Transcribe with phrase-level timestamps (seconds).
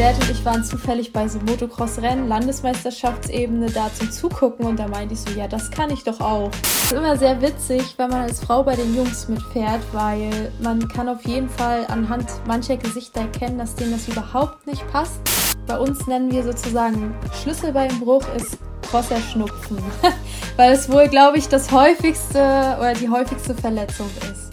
[0.00, 5.12] Dad und ich waren zufällig bei so Motocross-Rennen, Landesmeisterschaftsebene, da zum Zugucken und da meinte
[5.12, 6.50] ich so, ja, das kann ich doch auch.
[6.62, 10.88] Es ist immer sehr witzig, wenn man als Frau bei den Jungs mitfährt, weil man
[10.88, 15.20] kann auf jeden Fall anhand mancher Gesichter erkennen, dass denen das überhaupt nicht passt.
[15.66, 18.56] Bei uns nennen wir sozusagen Schlüsselbeinbruch ist
[18.90, 19.76] krosser Schnupfen,
[20.56, 22.38] weil es wohl, glaube ich, das häufigste
[22.78, 24.50] oder die häufigste Verletzung ist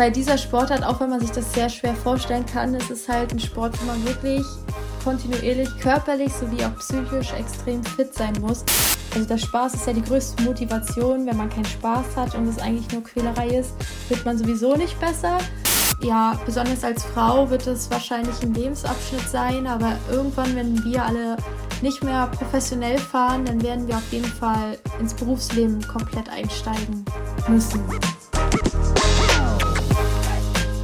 [0.00, 3.34] bei dieser Sportart, auch wenn man sich das sehr schwer vorstellen kann, ist es halt
[3.34, 4.46] ein Sport, wo man wirklich
[5.02, 8.64] kontinuierlich körperlich sowie auch psychisch extrem fit sein muss.
[9.14, 11.26] Also der Spaß ist ja die größte Motivation.
[11.26, 13.72] Wenn man keinen Spaß hat und es eigentlich nur Quälerei ist,
[14.08, 15.38] wird man sowieso nicht besser.
[16.02, 21.36] Ja, besonders als Frau wird es wahrscheinlich ein Lebensabschnitt sein, aber irgendwann, wenn wir alle
[21.82, 27.04] nicht mehr professionell fahren, dann werden wir auf jeden Fall ins Berufsleben komplett einsteigen
[27.48, 27.80] müssen.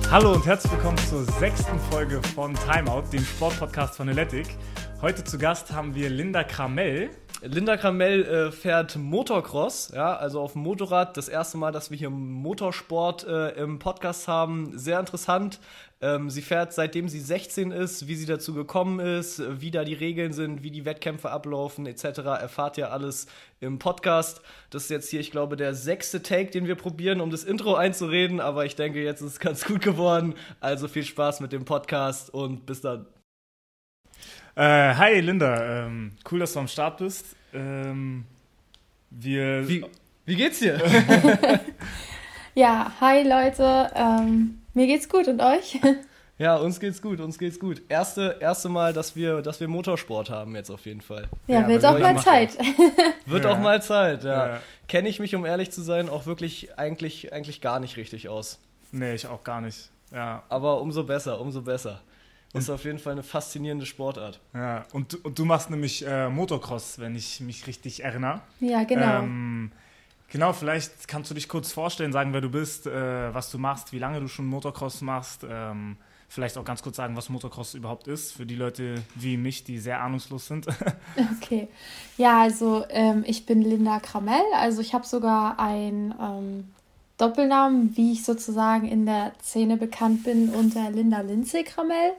[0.09, 4.47] Hallo und herzlich willkommen zur sechsten Folge von Timeout, dem Sportpodcast von Eletic.
[5.03, 7.11] Heute zu Gast haben wir Linda Kramell.
[7.43, 11.17] Linda Kramell äh, fährt Motocross, ja, also auf dem Motorrad.
[11.17, 14.79] Das erste Mal, dass wir hier Motorsport äh, im Podcast haben.
[14.79, 15.59] Sehr interessant.
[16.03, 19.95] Ähm, sie fährt seitdem sie 16 ist, wie sie dazu gekommen ist, wie da die
[19.95, 22.19] Regeln sind, wie die Wettkämpfe ablaufen, etc.
[22.19, 23.27] Erfahrt ihr alles
[23.61, 24.43] im Podcast.
[24.69, 27.77] Das ist jetzt hier, ich glaube, der sechste Take, den wir probieren, um das Intro
[27.77, 28.41] einzureden.
[28.41, 30.35] Aber ich denke, jetzt ist es ganz gut geworden.
[30.61, 33.07] Also viel Spaß mit dem Podcast und bis dann.
[34.55, 37.37] Äh, hi Linda, ähm, cool, dass du am Start bist.
[37.55, 38.25] Ähm,
[39.09, 39.67] wir.
[39.67, 39.85] Wie,
[40.27, 40.79] wie geht's dir?
[42.55, 43.91] ja, hi Leute.
[43.95, 45.81] Ähm mir geht's gut und euch?
[46.39, 47.81] Ja, uns geht's gut, uns geht's gut.
[47.89, 51.29] Erste, erste Mal, dass wir, dass wir Motorsport haben jetzt auf jeden Fall.
[51.47, 52.59] Ja, ja wird auch mal Zeit.
[53.25, 53.53] Wird ja.
[53.53, 54.49] auch mal Zeit, ja.
[54.49, 54.61] ja.
[54.87, 58.59] Kenne ich mich, um ehrlich zu sein, auch wirklich eigentlich, eigentlich gar nicht richtig aus.
[58.93, 59.89] Nee, ich auch gar nicht.
[60.13, 60.43] Ja.
[60.51, 62.03] Aber umso besser, umso besser.
[62.53, 64.39] Und ist auf jeden Fall eine faszinierende Sportart.
[64.53, 68.43] Ja, und, und du machst nämlich äh, Motocross, wenn ich mich richtig erinnere.
[68.61, 69.21] Ja, genau.
[69.21, 69.73] Ähm,
[70.29, 73.93] Genau, vielleicht kannst du dich kurz vorstellen, sagen, wer du bist, äh, was du machst,
[73.93, 75.47] wie lange du schon Motocross machst.
[75.49, 75.97] Ähm,
[76.29, 79.79] vielleicht auch ganz kurz sagen, was Motocross überhaupt ist, für die Leute wie mich, die
[79.79, 80.67] sehr ahnungslos sind.
[81.37, 81.69] okay.
[82.17, 84.45] Ja, also ähm, ich bin Linda Kramell.
[84.57, 86.65] Also ich habe sogar einen ähm,
[87.19, 92.13] Doppelnamen, wie ich sozusagen in der Szene bekannt bin, unter Linda Lindsay Kramell.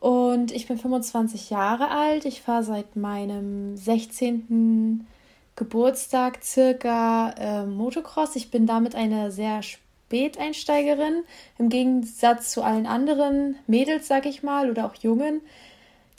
[0.00, 2.24] Und ich bin 25 Jahre alt.
[2.24, 5.06] Ich fahre seit meinem 16.
[5.56, 8.36] Geburtstag circa äh, Motocross.
[8.36, 11.24] Ich bin damit eine sehr Späteinsteigerin,
[11.58, 15.40] im Gegensatz zu allen anderen Mädels, sag ich mal, oder auch Jungen.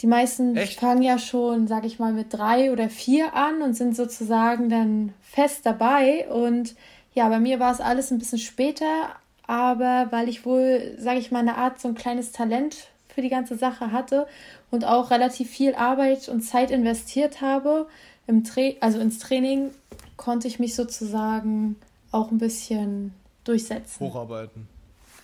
[0.01, 0.79] Die meisten Echt?
[0.79, 5.13] fangen ja schon, sag ich mal, mit drei oder vier an und sind sozusagen dann
[5.21, 6.27] fest dabei.
[6.29, 6.75] Und
[7.13, 9.15] ja, bei mir war es alles ein bisschen später,
[9.47, 13.29] aber weil ich wohl, sag ich mal, eine Art so ein kleines Talent für die
[13.29, 14.27] ganze Sache hatte
[14.69, 17.87] und auch relativ viel Arbeit und Zeit investiert habe,
[18.27, 19.71] im Tra also ins Training
[20.17, 21.77] konnte ich mich sozusagen
[22.11, 23.99] auch ein bisschen durchsetzen.
[23.99, 24.67] Hocharbeiten.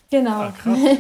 [0.09, 0.41] Genau.
[0.41, 0.79] Ah, krass.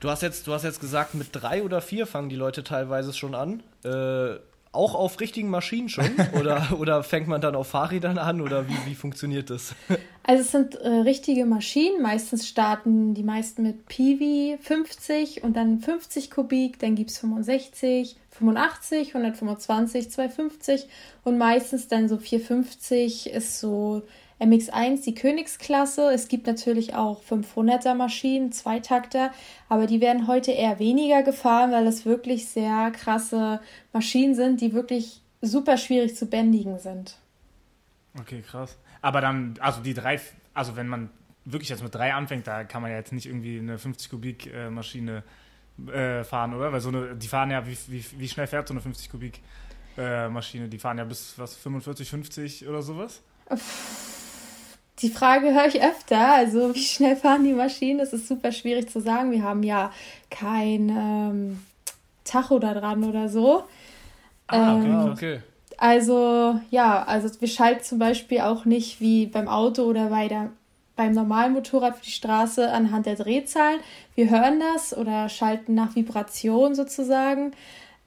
[0.00, 3.14] Du hast, jetzt, du hast jetzt gesagt, mit drei oder vier fangen die Leute teilweise
[3.14, 3.62] schon an.
[3.84, 4.34] Äh,
[4.74, 6.10] auch auf richtigen Maschinen schon?
[6.40, 8.40] Oder, oder fängt man dann auf Fahrrädern an?
[8.40, 9.74] Oder wie, wie funktioniert das?
[10.22, 12.02] Also es sind äh, richtige Maschinen.
[12.02, 16.78] Meistens starten die meisten mit Piwi 50 und dann 50 Kubik.
[16.78, 20.88] Dann gibt es 65, 85, 125, 250
[21.24, 24.02] und meistens dann so 450 ist so
[24.44, 26.12] MX1 die Königsklasse.
[26.12, 29.32] Es gibt natürlich auch 500er Maschinen, Zweitakter,
[29.68, 33.60] aber die werden heute eher weniger gefahren, weil das wirklich sehr krasse
[33.92, 37.18] Maschinen sind, die wirklich super schwierig zu bändigen sind.
[38.18, 38.76] Okay, krass.
[39.02, 40.20] Aber dann, also die drei,
[40.54, 41.10] also wenn man
[41.44, 44.52] wirklich jetzt mit drei anfängt, da kann man ja jetzt nicht irgendwie eine 50 Kubik
[44.52, 45.22] äh, Maschine
[45.92, 46.72] äh, fahren, oder?
[46.72, 49.40] Weil so eine, die fahren ja, wie, wie, wie schnell fährt so eine 50 Kubik
[49.98, 50.68] äh, Maschine?
[50.68, 53.22] Die fahren ja bis was 45, 50 oder sowas?
[55.00, 56.34] Die Frage höre ich öfter.
[56.34, 57.98] Also, wie schnell fahren die Maschinen?
[57.98, 59.32] Das ist super schwierig zu sagen.
[59.32, 59.92] Wir haben ja
[60.30, 61.62] kein ähm,
[62.24, 63.64] Tacho da dran oder so.
[64.46, 65.40] Ah, okay, ähm, okay.
[65.76, 70.50] Also, ja, also wir schalten zum Beispiel auch nicht wie beim Auto oder bei der,
[70.94, 73.80] beim normalen Motorrad für die Straße anhand der Drehzahlen.
[74.14, 77.52] Wir hören das oder schalten nach Vibration sozusagen.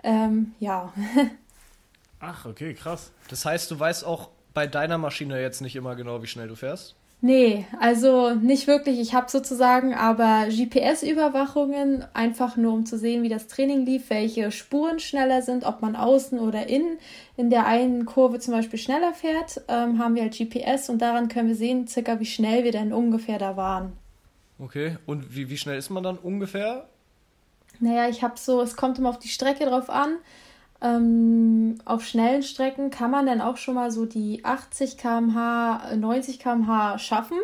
[0.04, 0.94] Ähm, ja.
[2.20, 3.12] Ach, okay, krass.
[3.30, 6.56] Das heißt, du weißt auch bei deiner Maschine jetzt nicht immer genau, wie schnell du
[6.56, 6.96] fährst?
[7.22, 9.00] Nee, also nicht wirklich.
[9.00, 14.50] Ich habe sozusagen aber GPS-Überwachungen, einfach nur um zu sehen, wie das Training lief, welche
[14.52, 16.98] Spuren schneller sind, ob man außen oder innen
[17.36, 21.28] in der einen Kurve zum Beispiel schneller fährt, ähm, haben wir halt GPS und daran
[21.28, 23.94] können wir sehen, circa wie schnell wir denn ungefähr da waren.
[24.58, 26.90] Okay, und wie, wie schnell ist man dann ungefähr?
[27.80, 30.16] Naja, ich habe so, es kommt immer auf die Strecke drauf an.
[30.80, 36.40] Ähm, auf schnellen Strecken kann man dann auch schon mal so die 80 km/h, 90
[36.40, 37.38] km/h schaffen.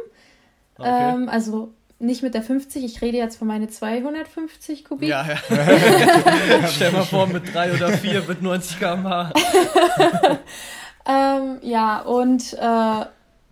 [0.78, 1.14] Okay.
[1.14, 5.10] Ähm, also nicht mit der 50, ich rede jetzt von meine 250 Kubik.
[5.10, 6.68] Ja, ja.
[6.68, 9.32] Stell mal vor, mit 3 oder 4 mit 90 km/h.
[11.08, 13.06] ähm, ja, und äh,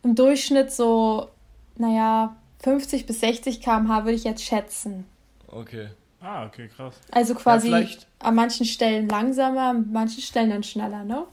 [0.03, 1.29] im Durchschnitt so,
[1.77, 5.05] naja, 50 bis 60 km/h würde ich jetzt schätzen.
[5.47, 5.89] Okay.
[6.21, 6.95] Ah, okay, krass.
[7.11, 7.85] Also quasi ja,
[8.19, 11.25] an manchen Stellen langsamer, an manchen Stellen dann schneller, ne?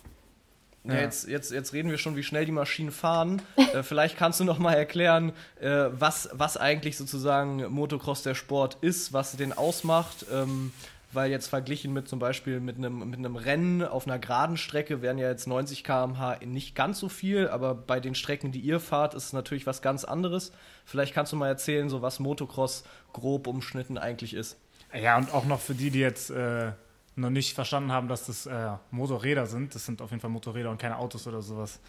[0.85, 3.43] Ja, jetzt, jetzt, jetzt reden wir schon, wie schnell die Maschinen fahren.
[3.57, 8.79] äh, vielleicht kannst du noch mal erklären, äh, was, was eigentlich sozusagen Motocross der Sport
[8.81, 10.25] ist, was den ausmacht.
[10.33, 10.73] Ähm,
[11.13, 15.01] weil jetzt verglichen mit zum Beispiel mit einem, mit einem Rennen auf einer geraden Strecke
[15.01, 18.79] wären ja jetzt 90 km/h nicht ganz so viel, aber bei den Strecken, die ihr
[18.79, 20.53] fahrt, ist es natürlich was ganz anderes.
[20.85, 24.59] Vielleicht kannst du mal erzählen, so was Motocross grob umschnitten eigentlich ist.
[24.95, 26.73] Ja, und auch noch für die, die jetzt äh,
[27.17, 29.75] noch nicht verstanden haben, dass das äh, Motorräder sind.
[29.75, 31.81] Das sind auf jeden Fall Motorräder und keine Autos oder sowas.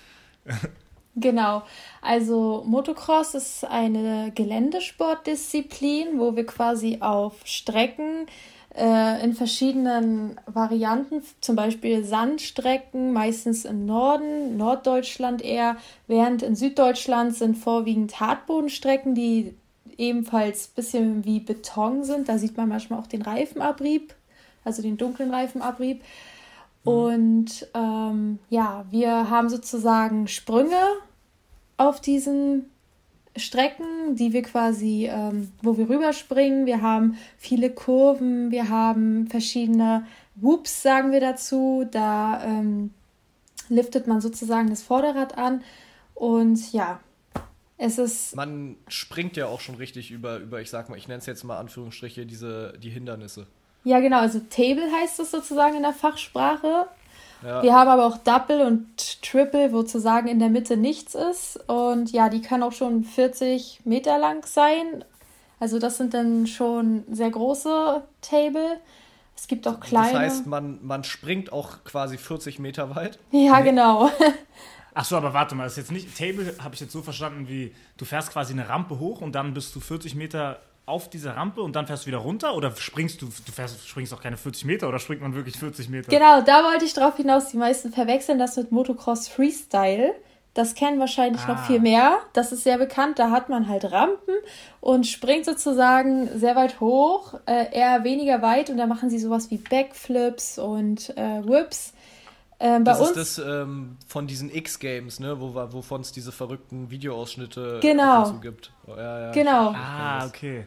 [1.15, 1.63] Genau.
[2.01, 8.27] Also Motocross ist eine Geländesportdisziplin, wo wir quasi auf Strecken
[8.75, 17.35] äh, in verschiedenen Varianten, zum Beispiel Sandstrecken, meistens im Norden, Norddeutschland eher, während in Süddeutschland
[17.35, 19.55] sind vorwiegend Hartbodenstrecken, die
[19.99, 22.29] ebenfalls ein bisschen wie Beton sind.
[22.29, 24.15] Da sieht man manchmal auch den Reifenabrieb,
[24.63, 26.01] also den dunklen Reifenabrieb.
[26.83, 26.91] Mhm.
[26.91, 30.81] Und ähm, ja, wir haben sozusagen Sprünge
[31.77, 32.69] auf diesen
[33.35, 36.65] Strecken, die wir quasi, ähm, wo wir rüberspringen.
[36.65, 40.05] Wir haben viele Kurven, wir haben verschiedene
[40.35, 41.85] Whoops, sagen wir dazu.
[41.89, 42.91] Da ähm,
[43.69, 45.61] liftet man sozusagen das Vorderrad an.
[46.15, 46.99] Und ja,
[47.79, 48.35] es ist.
[48.35, 51.43] Man springt ja auch schon richtig über, über ich sag mal, ich nenne es jetzt
[51.43, 53.47] mal Anführungsstriche, diese, die Hindernisse.
[53.85, 56.87] Ja, genau, also Table heißt es sozusagen in der Fachsprache.
[57.41, 57.63] Ja.
[57.63, 61.57] Wir haben aber auch Double und Triple, wo zu sagen in der Mitte nichts ist.
[61.69, 65.05] Und ja, die können auch schon 40 Meter lang sein.
[65.61, 68.81] Also das sind dann schon sehr große Table.
[69.37, 70.11] Es gibt auch kleine.
[70.11, 73.19] Das heißt, man, man springt auch quasi 40 Meter weit?
[73.31, 74.09] Ja, genau.
[75.01, 77.47] Ach so, aber warte mal, das ist jetzt nicht Table, habe ich jetzt so verstanden,
[77.47, 81.37] wie du fährst quasi eine Rampe hoch und dann bist du 40 Meter auf diese
[81.37, 84.35] Rampe und dann fährst du wieder runter oder springst du, du fährst, springst auch keine
[84.35, 86.11] 40 Meter oder springt man wirklich 40 Meter?
[86.11, 87.47] Genau, da wollte ich drauf hinaus.
[87.47, 90.13] Die meisten verwechseln das mit Motocross Freestyle.
[90.53, 91.53] Das kennen wahrscheinlich ah.
[91.53, 92.17] noch viel mehr.
[92.33, 93.19] Das ist sehr bekannt.
[93.19, 94.35] Da hat man halt Rampen
[94.81, 99.49] und springt sozusagen sehr weit hoch, äh, eher weniger weit und da machen sie sowas
[99.49, 101.93] wie Backflips und äh, Whips.
[102.59, 105.39] Ähm, das ist das ähm, von diesen X-Games, ne?
[105.39, 108.33] Wo, wovon es diese verrückten Videoausschnitte genau.
[108.41, 108.71] gibt.
[108.85, 109.73] Oh, ja, ja, genau.
[109.75, 110.65] Ah, okay.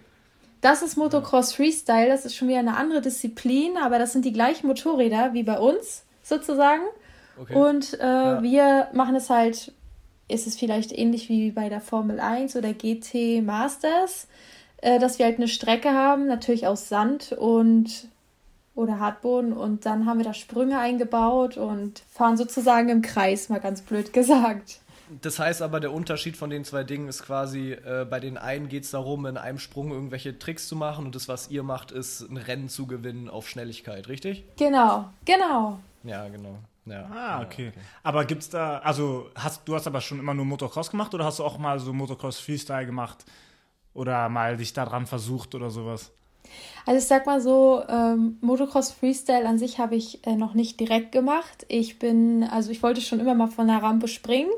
[0.62, 4.32] Das ist Motocross Freestyle, das ist schon wieder eine andere Disziplin, aber das sind die
[4.32, 6.82] gleichen Motorräder wie bei uns sozusagen.
[7.38, 7.54] Okay.
[7.54, 8.42] Und äh, ja.
[8.42, 9.72] wir machen es halt,
[10.28, 14.28] ist es vielleicht ähnlich wie bei der Formel 1 oder GT Masters,
[14.78, 18.08] äh, dass wir halt eine Strecke haben, natürlich aus Sand und
[18.74, 23.60] oder Hartboden und dann haben wir da Sprünge eingebaut und fahren sozusagen im Kreis, mal
[23.60, 24.80] ganz blöd gesagt.
[25.20, 28.68] Das heißt aber, der Unterschied von den zwei Dingen ist quasi, äh, bei den einen
[28.68, 31.92] geht es darum, in einem Sprung irgendwelche Tricks zu machen und das, was ihr macht,
[31.92, 34.44] ist ein Rennen zu gewinnen auf Schnelligkeit, richtig?
[34.56, 35.80] Genau, genau.
[36.04, 36.56] Ja, genau.
[36.86, 37.08] Ja.
[37.12, 37.68] Ah, okay.
[37.68, 37.80] okay.
[38.02, 41.38] Aber gibt's da, also hast du hast aber schon immer nur Motocross gemacht oder hast
[41.38, 43.24] du auch mal so Motocross Freestyle gemacht
[43.94, 46.10] oder mal dich daran versucht oder sowas?
[46.86, 50.80] Also ich sag mal so, ähm, Motocross Freestyle an sich habe ich äh, noch nicht
[50.80, 51.64] direkt gemacht.
[51.68, 54.50] Ich bin, also ich wollte schon immer mal von der Rampe springen,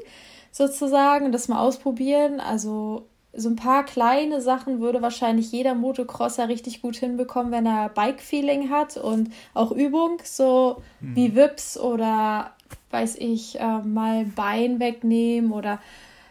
[0.50, 2.40] sozusagen, das mal ausprobieren.
[2.40, 7.88] Also so ein paar kleine Sachen würde wahrscheinlich jeder Motocrosser richtig gut hinbekommen, wenn er
[7.88, 11.16] Bike-Feeling hat und auch Übung, so mhm.
[11.16, 12.52] wie Wips oder
[12.90, 15.80] weiß ich, äh, mal Bein wegnehmen oder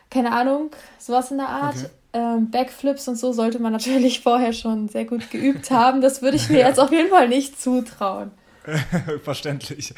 [0.10, 1.76] keine Ahnung, sowas in der Art.
[1.76, 6.02] Okay ähm, Backflips und so sollte man natürlich vorher schon sehr gut geübt haben.
[6.02, 6.68] Das würde ich mir ja.
[6.68, 8.32] jetzt auf jeden Fall nicht zutrauen.
[9.24, 9.94] Verständlich.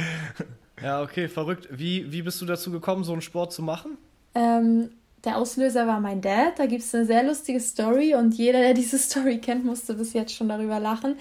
[0.81, 1.67] Ja, okay, verrückt.
[1.71, 3.97] Wie, wie bist du dazu gekommen, so einen Sport zu machen?
[4.33, 4.89] Ähm,
[5.23, 6.57] der Auslöser war mein Dad.
[6.57, 10.13] Da gibt es eine sehr lustige Story und jeder, der diese Story kennt, musste bis
[10.13, 11.15] jetzt schon darüber lachen.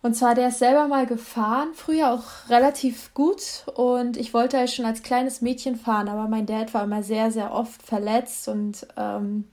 [0.00, 3.64] Und zwar, der ist selber mal gefahren, früher auch relativ gut.
[3.74, 7.30] Und ich wollte halt schon als kleines Mädchen fahren, aber mein Dad war immer sehr,
[7.30, 9.44] sehr oft verletzt und ähm,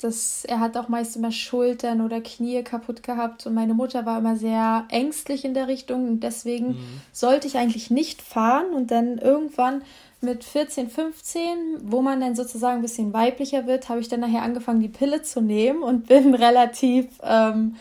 [0.00, 4.18] das, er hat auch meist immer Schultern oder Knie kaputt gehabt und meine Mutter war
[4.18, 7.00] immer sehr ängstlich in der Richtung und deswegen mhm.
[7.12, 9.82] sollte ich eigentlich nicht fahren und dann irgendwann
[10.20, 14.42] mit 14, 15, wo man dann sozusagen ein bisschen weiblicher wird, habe ich dann nachher
[14.42, 17.76] angefangen, die Pille zu nehmen und bin relativ ähm,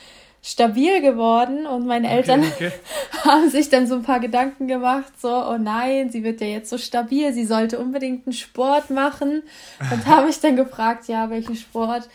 [0.48, 2.72] stabil geworden und meine Eltern okay.
[3.26, 6.70] haben sich dann so ein paar Gedanken gemacht, so, oh nein, sie wird ja jetzt
[6.70, 9.44] so stabil, sie sollte unbedingt einen Sport machen
[9.92, 12.08] und habe ich dann gefragt, ja, welchen Sport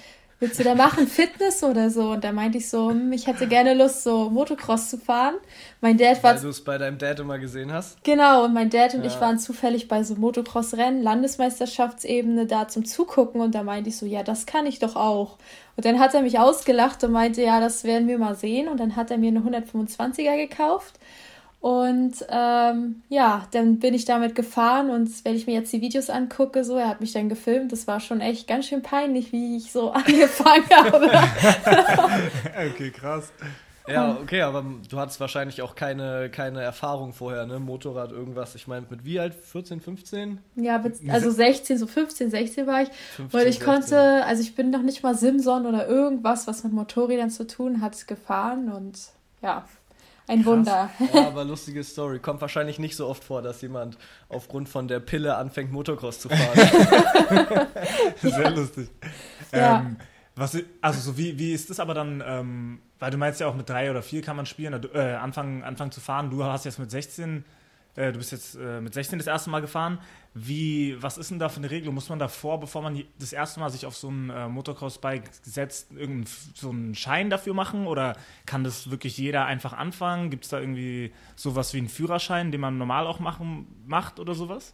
[0.42, 1.06] willst du da machen?
[1.06, 2.11] Fitness oder so?
[2.11, 5.37] Und da meinte ich so, hm, ich hätte gerne Lust, so Motocross zu fahren.
[5.80, 6.34] Mein Dad war.
[6.34, 8.02] Weil du es bei deinem Dad immer gesehen hast?
[8.04, 9.06] Genau, und mein Dad und ja.
[9.06, 14.04] ich waren zufällig bei so Motocross-Rennen, Landesmeisterschaftsebene da zum Zugucken und da meinte ich so,
[14.04, 15.38] ja, das kann ich doch auch.
[15.76, 18.68] Und dann hat er mich ausgelacht und meinte, ja, das werden wir mal sehen.
[18.68, 20.99] Und dann hat er mir eine 125er gekauft.
[21.62, 26.11] Und ähm, ja, dann bin ich damit gefahren und wenn ich mir jetzt die Videos
[26.11, 29.59] angucke, so, er hat mich dann gefilmt, das war schon echt ganz schön peinlich, wie
[29.59, 31.07] ich so angefangen habe.
[32.69, 33.33] okay, krass.
[33.87, 37.61] Ja, okay, aber du hattest wahrscheinlich auch keine, keine Erfahrung vorher, ne?
[37.61, 38.57] Motorrad, irgendwas.
[38.57, 39.33] Ich meine, mit wie alt?
[39.33, 40.38] 14, 15?
[40.57, 42.88] Ja, also 16, so 15, 16 war ich.
[42.88, 43.73] 15, weil ich 16.
[43.73, 47.81] konnte, also ich bin noch nicht mal Simson oder irgendwas, was mit Motorrädern zu tun
[47.81, 48.99] hat, gefahren und
[49.42, 49.64] ja,
[50.32, 50.90] ein Wunder.
[51.12, 52.18] Ja, aber lustige Story.
[52.18, 53.98] Kommt wahrscheinlich nicht so oft vor, dass jemand
[54.28, 57.68] aufgrund von der Pille anfängt, Motocross zu fahren.
[58.22, 58.88] Sehr lustig.
[59.52, 59.80] Ja.
[59.80, 59.96] Ähm,
[60.34, 63.54] was, also so wie, wie ist das aber dann, ähm, weil du meinst ja auch
[63.54, 66.30] mit drei oder vier kann man spielen, äh, anfangen, anfangen zu fahren.
[66.30, 67.44] Du hast jetzt mit 16
[67.94, 69.99] äh, du bist jetzt äh, mit 16 das erste Mal gefahren.
[70.34, 71.94] Wie, was ist denn da für eine Regelung?
[71.94, 75.92] Muss man davor, bevor man das erste Mal sich auf so ein äh, Motocross-Bike setzt,
[75.92, 77.87] irgendeinen so einen Schein dafür machen?
[77.87, 80.30] Oder kann das wirklich jeder einfach anfangen?
[80.30, 84.34] Gibt es da irgendwie sowas wie einen Führerschein, den man normal auch machen, macht oder
[84.34, 84.72] sowas?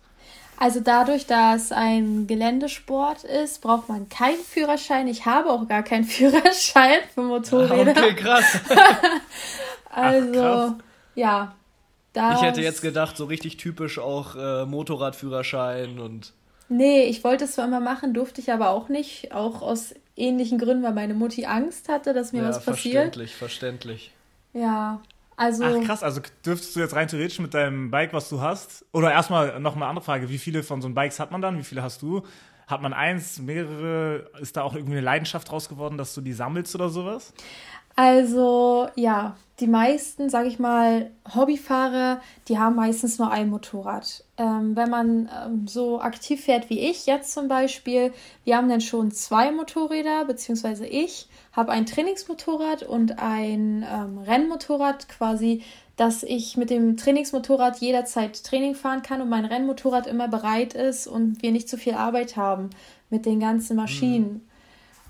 [0.61, 5.09] Also dadurch, dass ein Geländesport ist, braucht man keinen Führerschein.
[5.09, 7.93] Ich habe auch gar keinen Führerschein für Motorräder.
[7.93, 8.61] Okay, krass.
[9.91, 10.73] also, Ach, krass.
[11.17, 11.55] ja,
[12.13, 16.33] das ich hätte jetzt gedacht, so richtig typisch auch äh, Motorradführerschein und.
[16.71, 19.33] Nee, ich wollte es zwar immer machen, durfte ich aber auch nicht.
[19.33, 22.95] Auch aus ähnlichen Gründen, weil meine Mutti Angst hatte, dass mir ja, was passiert.
[22.95, 24.13] Verständlich, verständlich.
[24.53, 25.01] Ja,
[25.37, 25.65] also.
[25.65, 29.13] Ach krass, also dürftest du jetzt rein theoretisch mit deinem Bike, was du hast, oder
[29.13, 31.59] erstmal noch eine andere Frage, wie viele von so einem Bikes hat man dann?
[31.59, 32.23] Wie viele hast du?
[32.67, 34.31] Hat man eins, mehrere?
[34.41, 37.33] Ist da auch irgendwie eine Leidenschaft draus geworden, dass du die sammelst oder sowas?
[37.95, 44.25] Also ja, die meisten, sage ich mal, Hobbyfahrer, die haben meistens nur ein Motorrad.
[44.37, 48.13] Ähm, wenn man ähm, so aktiv fährt wie ich jetzt zum Beispiel,
[48.45, 55.09] wir haben dann schon zwei Motorräder, beziehungsweise ich habe ein Trainingsmotorrad und ein ähm, Rennmotorrad
[55.09, 55.63] quasi,
[55.97, 61.09] dass ich mit dem Trainingsmotorrad jederzeit Training fahren kann und mein Rennmotorrad immer bereit ist
[61.09, 62.71] und wir nicht zu viel Arbeit haben
[63.11, 64.35] mit den ganzen Maschinen.
[64.35, 64.41] Mhm.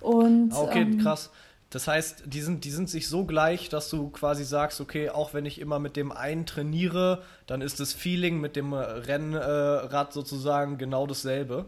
[0.00, 1.30] Und, okay, ähm, krass.
[1.70, 5.34] Das heißt, die sind, die sind sich so gleich, dass du quasi sagst, okay, auch
[5.34, 10.78] wenn ich immer mit dem einen trainiere, dann ist das Feeling mit dem Rennrad sozusagen
[10.78, 11.66] genau dasselbe.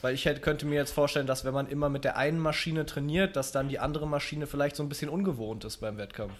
[0.00, 2.86] Weil ich hätte, könnte mir jetzt vorstellen, dass wenn man immer mit der einen Maschine
[2.86, 6.32] trainiert, dass dann die andere Maschine vielleicht so ein bisschen ungewohnt ist beim Wettkampf.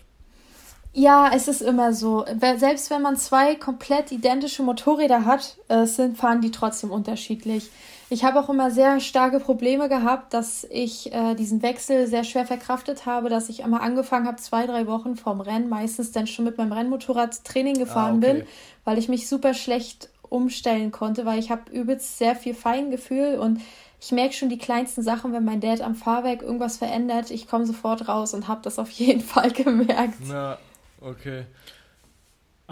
[0.94, 2.26] Ja, es ist immer so.
[2.56, 7.70] Selbst wenn man zwei komplett identische Motorräder hat, äh, sind, fahren die trotzdem unterschiedlich.
[8.12, 12.44] Ich habe auch immer sehr starke Probleme gehabt, dass ich äh, diesen Wechsel sehr schwer
[12.44, 16.44] verkraftet habe, dass ich immer angefangen habe, zwei, drei Wochen vorm Rennen, meistens dann schon
[16.44, 18.40] mit meinem Rennmotorrad Training gefahren ah, okay.
[18.40, 18.46] bin,
[18.84, 23.62] weil ich mich super schlecht umstellen konnte, weil ich habe übelst sehr viel Feingefühl und
[23.98, 27.64] ich merke schon die kleinsten Sachen, wenn mein Dad am Fahrwerk irgendwas verändert, ich komme
[27.64, 30.18] sofort raus und habe das auf jeden Fall gemerkt.
[30.28, 30.58] Na,
[31.00, 31.46] okay.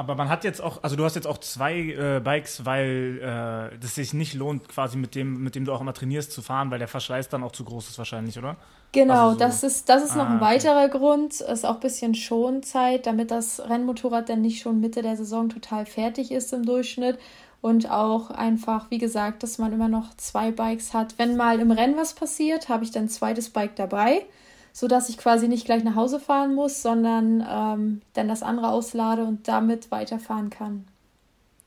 [0.01, 3.79] Aber man hat jetzt auch, also du hast jetzt auch zwei äh, Bikes, weil äh,
[3.79, 6.71] das sich nicht lohnt, quasi mit dem, mit dem du auch immer trainierst, zu fahren,
[6.71, 8.57] weil der Verschleiß dann auch zu groß ist wahrscheinlich, oder?
[8.93, 9.39] Genau, also so.
[9.41, 10.97] das ist, das ist ah, noch ein weiterer okay.
[10.97, 11.43] Grund.
[11.43, 15.85] Ist auch ein bisschen Schonzeit, damit das Rennmotorrad dann nicht schon Mitte der Saison total
[15.85, 17.19] fertig ist im Durchschnitt.
[17.61, 21.19] Und auch einfach, wie gesagt, dass man immer noch zwei Bikes hat.
[21.19, 24.23] Wenn mal im Rennen was passiert, habe ich dann ein zweites Bike dabei
[24.73, 29.25] sodass ich quasi nicht gleich nach Hause fahren muss, sondern ähm, dann das andere auslade
[29.25, 30.87] und damit weiterfahren kann.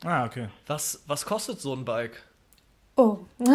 [0.04, 0.50] Ah, okay.
[0.68, 2.24] Was, was kostet so ein Bike?
[2.96, 3.20] Oh,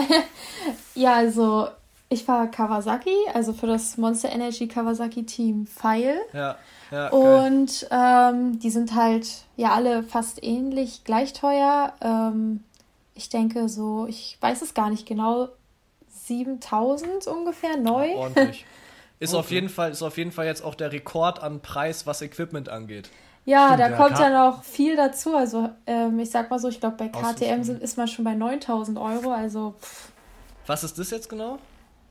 [0.95, 1.69] ja, also
[2.09, 6.19] ich fahre Kawasaki, also für das Monster Energy Kawasaki Team Pfeil.
[6.33, 6.57] Ja,
[6.91, 7.09] ja.
[7.11, 11.93] Und ähm, die sind halt ja alle fast ähnlich, gleich teuer.
[12.01, 12.65] Ähm,
[13.15, 15.49] ich denke so, ich weiß es gar nicht genau,
[16.09, 18.09] 7000 ungefähr neu.
[18.09, 18.65] Ja, ordentlich.
[19.21, 19.41] Ist, okay.
[19.41, 22.69] auf jeden Fall, ist auf jeden Fall jetzt auch der Rekord an Preis, was Equipment
[22.69, 23.11] angeht.
[23.45, 25.35] Ja, Stimmt, da kommt ja noch viel dazu.
[25.35, 28.35] Also, ähm, ich sag mal so, ich glaube, bei KTM sind, ist man schon bei
[28.35, 29.33] 9000 Euro.
[29.33, 30.13] Also, pff.
[30.67, 31.59] Was ist das jetzt genau?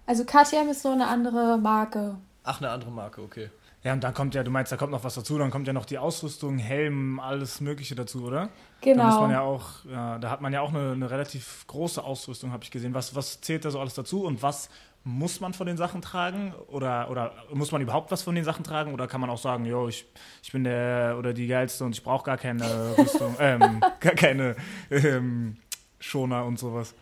[0.08, 2.18] Also, KTM ist so eine andere Marke.
[2.44, 3.50] Ach, eine andere Marke, okay.
[3.84, 5.74] Ja, und dann kommt ja, du meinst, da kommt noch was dazu, dann kommt ja
[5.74, 8.50] noch die Ausrüstung, Helm, alles Mögliche dazu, oder?
[8.82, 9.04] Genau.
[9.04, 12.04] Da muss man ja auch, ja, da hat man ja auch eine, eine relativ große
[12.04, 12.94] Ausrüstung, habe ich gesehen.
[12.94, 14.70] Was, was zählt da so alles dazu und was
[15.08, 18.66] muss man von den Sachen tragen oder, oder muss man überhaupt was von den Sachen
[18.66, 20.06] tragen oder kann man auch sagen, jo, ich,
[20.44, 22.66] ich bin der oder die geilste und ich brauche gar keine
[22.98, 24.58] Rüstung, ähm, gar keine
[24.92, 25.56] ähm,
[26.00, 26.94] Schoner und sowas?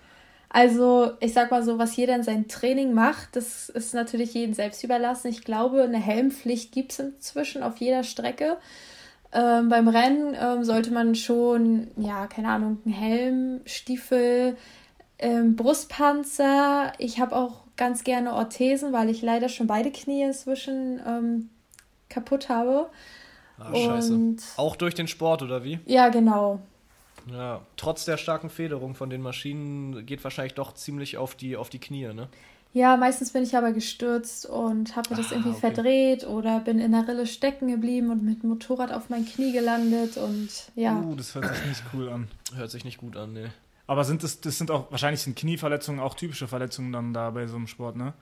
[0.49, 4.53] Also, ich sag mal so, was jeder in seinem Training macht, das ist natürlich jedem
[4.53, 5.27] selbst überlassen.
[5.27, 8.57] Ich glaube, eine Helmpflicht gibt es inzwischen auf jeder Strecke.
[9.33, 14.55] Ähm, beim Rennen ähm, sollte man schon, ja, keine Ahnung, einen Helm, Stiefel,
[15.19, 16.93] ähm, Brustpanzer.
[16.97, 21.49] Ich habe auch ganz gerne Orthesen, weil ich leider schon beide Knie inzwischen ähm,
[22.09, 22.89] kaputt habe.
[23.57, 24.35] Ah, scheiße.
[24.57, 25.79] Auch durch den Sport, oder wie?
[25.85, 26.59] Ja, genau.
[27.31, 31.69] Ja, trotz der starken Federung von den Maschinen geht wahrscheinlich doch ziemlich auf die, auf
[31.69, 32.27] die Knie, ne?
[32.73, 35.59] Ja, meistens bin ich aber gestürzt und habe mir das ah, irgendwie okay.
[35.61, 39.53] verdreht oder bin in der Rille stecken geblieben und mit dem Motorrad auf mein Knie
[39.53, 40.99] gelandet und ja.
[40.99, 42.27] Uh, das hört sich nicht cool an.
[42.53, 43.53] Hört sich nicht gut an, ne.
[43.87, 47.47] Aber sind das, das sind auch, wahrscheinlich sind Knieverletzungen auch typische Verletzungen dann da bei
[47.47, 48.13] so einem Sport, ne?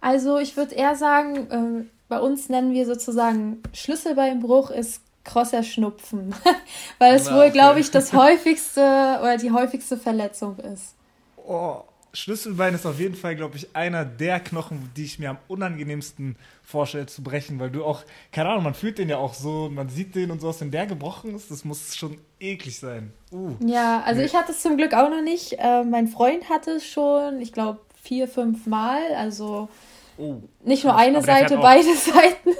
[0.00, 6.34] Also ich würde eher sagen, äh, bei uns nennen wir sozusagen Schlüsselbeinbruch ist krosser Schnupfen,
[6.98, 7.50] weil es wohl, okay.
[7.50, 10.94] glaube ich, das häufigste oder die häufigste Verletzung ist.
[11.36, 15.38] Oh, Schlüsselbein ist auf jeden Fall, glaube ich, einer der Knochen, die ich mir am
[15.46, 19.68] unangenehmsten vorstelle zu brechen, weil du auch, keine Ahnung, man fühlt den ja auch so,
[19.68, 23.12] man sieht den und so, aus, wenn der gebrochen ist, das muss schon eklig sein.
[23.30, 23.56] Uh.
[23.60, 24.26] Ja, also nee.
[24.26, 25.54] ich hatte es zum Glück auch noch nicht.
[25.58, 29.68] Äh, mein Freund hatte es schon, ich glaube, vier, fünf Mal, also
[30.16, 30.36] oh.
[30.64, 32.50] nicht nur eine Seite, beide Seiten.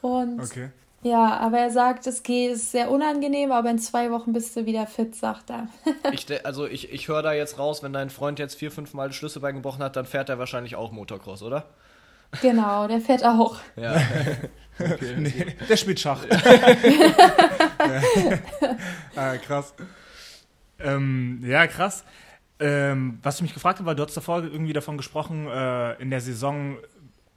[0.00, 0.70] Und okay.
[1.06, 4.66] Ja, aber er sagt, es geht, ist sehr unangenehm, aber in zwei Wochen bist du
[4.66, 5.68] wieder fit, sagt er.
[6.12, 9.06] ich, also ich, ich höre da jetzt raus, wenn dein Freund jetzt vier, fünf Mal
[9.06, 11.66] das Schlüsselbein gebrochen hat, dann fährt er wahrscheinlich auch Motocross, oder?
[12.42, 13.58] Genau, der fährt auch.
[13.76, 14.00] Ja.
[14.78, 15.14] Okay.
[15.16, 16.22] nee, der spielt Schach.
[19.16, 19.72] ah, krass.
[20.78, 22.04] Ähm, ja, krass.
[22.60, 26.10] Ähm, was ich mich gefragt habe, weil du hast davor irgendwie davon gesprochen, äh, in
[26.10, 26.76] der Saison,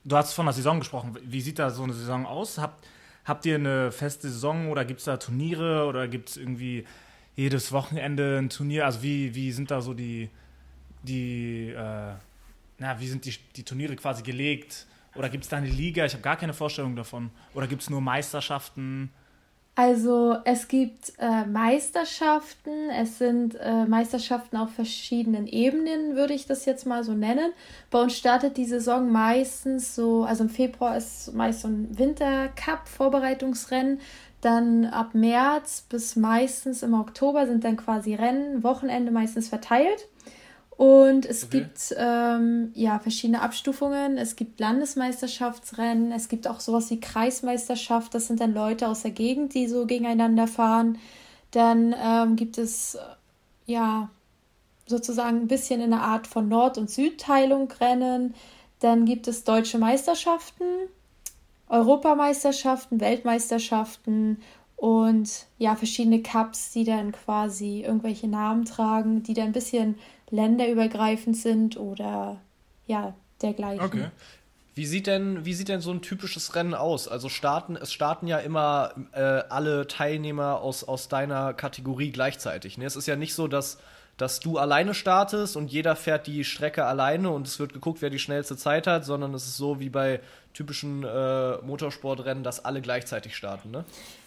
[0.04, 1.18] du hast von der Saison gesprochen.
[1.24, 2.58] Wie sieht da so eine Saison aus?
[2.58, 2.84] Habt,
[3.30, 6.84] Habt ihr eine feste Saison oder gibt es da Turniere oder gibt es irgendwie
[7.36, 8.88] jedes Wochenende ein Turnier?
[8.88, 10.32] Also wie, wie sind da so die,
[11.04, 12.14] die äh,
[12.80, 14.88] na, wie sind die, die Turniere quasi gelegt?
[15.14, 16.06] Oder gibt es da eine Liga?
[16.06, 17.30] Ich habe gar keine Vorstellung davon.
[17.54, 19.12] Oder gibt es nur Meisterschaften?
[19.76, 26.66] Also es gibt äh, Meisterschaften, es sind äh, Meisterschaften auf verschiedenen Ebenen, würde ich das
[26.66, 27.54] jetzt mal so nennen.
[27.90, 34.02] Bei uns startet die Saison meistens so, also im Februar ist meist so ein Wintercup-Vorbereitungsrennen.
[34.42, 40.08] Dann ab März bis meistens im Oktober sind dann quasi Rennen, Wochenende meistens verteilt.
[40.80, 41.60] Und es okay.
[41.60, 44.18] gibt ähm, ja verschiedene Abstufungen.
[44.18, 48.16] Es gibt Landesmeisterschaftsrennen, es gibt auch sowas wie Kreismeisterschaft.
[48.16, 50.98] Das sind dann Leute aus der Gegend, die so gegeneinander fahren.
[51.52, 52.98] Dann ähm, gibt es
[53.66, 54.10] ja
[54.86, 58.34] sozusagen ein bisschen in der Art von Nord- und Südteilung Rennen.
[58.80, 60.64] Dann gibt es deutsche Meisterschaften,
[61.68, 64.38] Europameisterschaften, Weltmeisterschaften
[64.78, 69.96] und ja, verschiedene Cups, die dann quasi irgendwelche Namen tragen, die dann ein bisschen
[70.32, 72.40] länderübergreifend sind oder
[72.88, 73.86] ja, dergleichen.
[73.86, 74.06] Okay.
[74.76, 77.08] Wie sieht denn, wie sieht denn so ein typisches Rennen aus?
[77.08, 82.78] Also starten, es starten ja immer äh, alle Teilnehmer aus, aus deiner Kategorie gleichzeitig.
[82.78, 82.86] Ne?
[82.86, 83.80] Es ist ja nicht so, dass,
[84.16, 88.10] dass du alleine startest und jeder fährt die Strecke alleine und es wird geguckt, wer
[88.10, 90.22] die schnellste Zeit hat, sondern es ist so wie bei
[90.54, 93.84] typischen äh, Motorsportrennen, dass alle gleichzeitig starten, ne?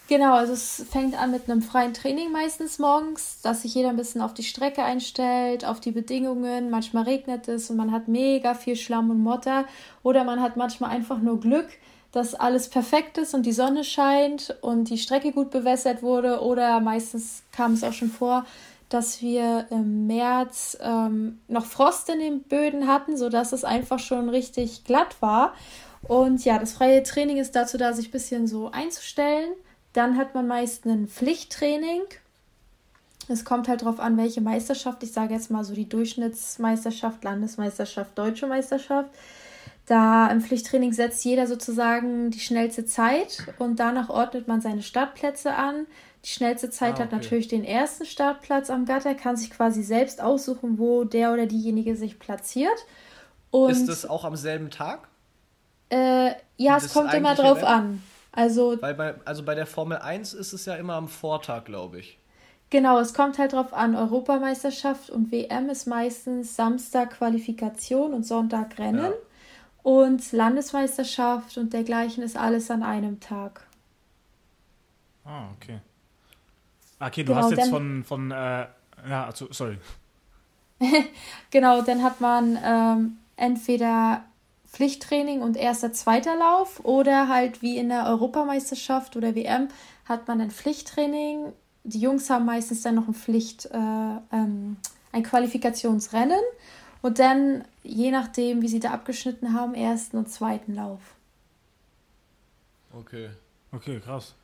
[0.08, 3.96] Genau, also es fängt an mit einem freien Training meistens morgens, dass sich jeder ein
[3.96, 6.70] bisschen auf die Strecke einstellt, auf die Bedingungen.
[6.70, 9.64] Manchmal regnet es und man hat mega viel Schlamm und Motter.
[10.02, 11.68] Oder man hat manchmal einfach nur Glück,
[12.10, 16.42] dass alles perfekt ist und die Sonne scheint und die Strecke gut bewässert wurde.
[16.42, 18.44] Oder meistens kam es auch schon vor,
[18.88, 24.28] dass wir im März ähm, noch Frost in den Böden hatten, sodass es einfach schon
[24.28, 25.54] richtig glatt war.
[26.06, 29.52] Und ja, das freie Training ist dazu da, sich ein bisschen so einzustellen
[29.92, 32.02] dann hat man meist ein Pflichttraining.
[33.28, 35.02] Es kommt halt darauf an, welche Meisterschaft.
[35.02, 39.10] Ich sage jetzt mal so die Durchschnittsmeisterschaft, Landesmeisterschaft, Deutsche Meisterschaft.
[39.86, 45.54] Da im Pflichttraining setzt jeder sozusagen die schnellste Zeit und danach ordnet man seine Startplätze
[45.54, 45.86] an.
[46.24, 47.02] Die schnellste Zeit ah, okay.
[47.02, 51.46] hat natürlich den ersten Startplatz am Gatter, kann sich quasi selbst aussuchen, wo der oder
[51.46, 52.86] diejenige sich platziert.
[53.50, 55.08] Und, ist das auch am selben Tag?
[55.90, 57.68] Äh, ja, es kommt immer drauf Event?
[57.68, 58.02] an.
[58.32, 62.00] Also, Weil bei, also bei der Formel 1 ist es ja immer am Vortag, glaube
[62.00, 62.18] ich.
[62.70, 63.94] Genau, es kommt halt drauf an.
[63.94, 69.12] Europameisterschaft und WM ist meistens Samstag Qualifikation und Sonntag Rennen.
[69.12, 69.12] Ja.
[69.82, 73.66] Und Landesmeisterschaft und dergleichen ist alles an einem Tag.
[75.24, 75.80] Ah, okay.
[76.98, 78.66] Okay, du genau, hast jetzt von, von äh,
[79.08, 79.76] ja, also, sorry.
[81.50, 84.24] genau, dann hat man ähm, entweder
[84.72, 89.68] Pflichttraining und erster, zweiter Lauf oder halt wie in der Europameisterschaft oder WM
[90.06, 91.52] hat man ein Pflichttraining.
[91.84, 94.78] Die Jungs haben meistens dann noch ein Pflicht, äh, ähm,
[95.12, 96.40] ein Qualifikationsrennen
[97.02, 101.00] und dann, je nachdem, wie sie da abgeschnitten haben, ersten und zweiten Lauf.
[102.94, 103.30] Okay.
[103.72, 104.34] Okay, krass.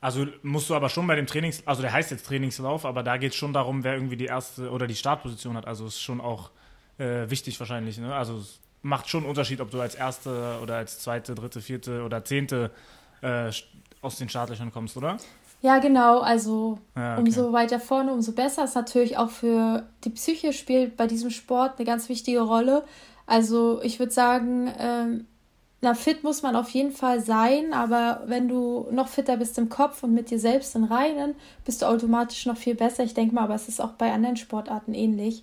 [0.00, 3.18] Also musst du aber schon bei dem Trainings, also der heißt jetzt Trainingslauf, aber da
[3.18, 5.66] geht es schon darum, wer irgendwie die erste oder die Startposition hat.
[5.66, 6.50] Also ist schon auch
[6.98, 7.98] äh, wichtig wahrscheinlich.
[7.98, 8.14] Ne?
[8.14, 12.02] Also es macht schon einen Unterschied, ob du als erste oder als zweite, dritte, vierte
[12.02, 12.70] oder zehnte
[13.22, 13.50] äh,
[14.00, 15.18] aus den Startlöchern kommst, oder?
[15.62, 16.20] Ja, genau.
[16.20, 17.22] Also ja, okay.
[17.22, 18.64] umso weiter vorne, umso besser.
[18.64, 22.84] Ist natürlich auch für die Psyche spielt bei diesem Sport eine ganz wichtige Rolle.
[23.26, 25.26] Also ich würde sagen, ähm,
[25.82, 29.68] na, fit muss man auf jeden Fall sein, aber wenn du noch fitter bist im
[29.68, 33.04] Kopf und mit dir selbst im Reinen, bist du automatisch noch viel besser.
[33.04, 35.42] Ich denke mal, aber es ist auch bei anderen Sportarten ähnlich.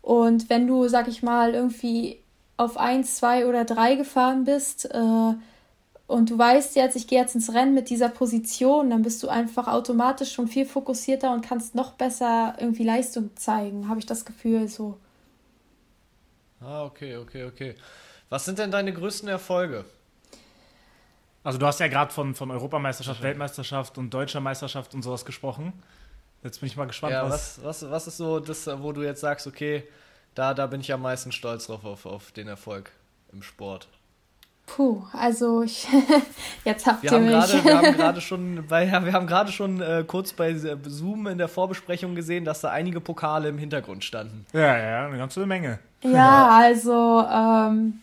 [0.00, 2.20] Und wenn du, sag ich mal, irgendwie
[2.56, 5.34] auf eins, zwei oder drei gefahren bist äh,
[6.06, 9.28] und du weißt jetzt, ich gehe jetzt ins Rennen mit dieser Position, dann bist du
[9.28, 14.24] einfach automatisch schon viel fokussierter und kannst noch besser irgendwie Leistung zeigen, habe ich das
[14.24, 14.98] Gefühl so.
[16.60, 17.74] Ah, okay, okay, okay.
[18.28, 19.84] Was sind denn deine größten Erfolge?
[21.42, 25.72] Also du hast ja gerade von, von Europameisterschaft, Weltmeisterschaft und deutscher Meisterschaft und sowas gesprochen.
[26.42, 29.20] Jetzt bin ich mal gespannt, ja, was, was, was ist so das, wo du jetzt
[29.20, 29.84] sagst, okay,
[30.34, 32.90] da, da bin ich am meisten stolz drauf, auf, auf den Erfolg
[33.32, 33.88] im Sport.
[34.66, 35.86] Puh, also ich
[36.64, 37.32] jetzt habt wir ihr haben mich.
[37.32, 41.38] Grade, wir haben gerade schon, bei, wir haben gerade schon äh, kurz bei Zoom in
[41.38, 44.46] der Vorbesprechung gesehen, dass da einige Pokale im Hintergrund standen.
[44.52, 45.80] Ja, ja, eine ganze Menge.
[46.02, 48.00] Ja, also ähm,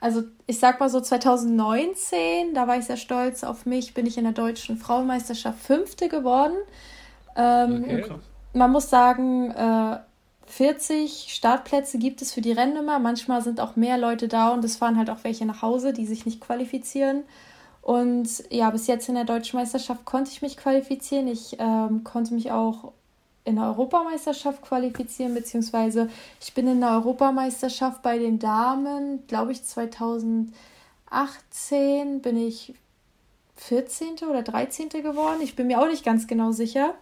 [0.00, 4.18] also ich sag mal so 2019, da war ich sehr stolz auf mich, bin ich
[4.18, 6.54] in der deutschen Frauenmeisterschaft Fünfte geworden.
[7.36, 8.04] Ähm, okay.
[8.52, 9.96] Man muss sagen, äh,
[10.46, 12.98] 40 Startplätze gibt es für die Rennnummer.
[12.98, 16.06] Manchmal sind auch mehr Leute da und es fahren halt auch welche nach Hause, die
[16.06, 17.24] sich nicht qualifizieren.
[17.82, 21.28] Und ja, bis jetzt in der deutschen Meisterschaft konnte ich mich qualifizieren.
[21.28, 22.92] Ich ähm, konnte mich auch
[23.44, 26.08] in der Europameisterschaft qualifizieren, beziehungsweise
[26.40, 30.52] ich bin in der Europameisterschaft bei den Damen, glaube ich, 2018
[32.22, 32.74] bin ich
[33.56, 34.16] 14.
[34.30, 34.88] oder 13.
[34.88, 35.40] geworden.
[35.42, 36.94] Ich bin mir auch nicht ganz genau sicher.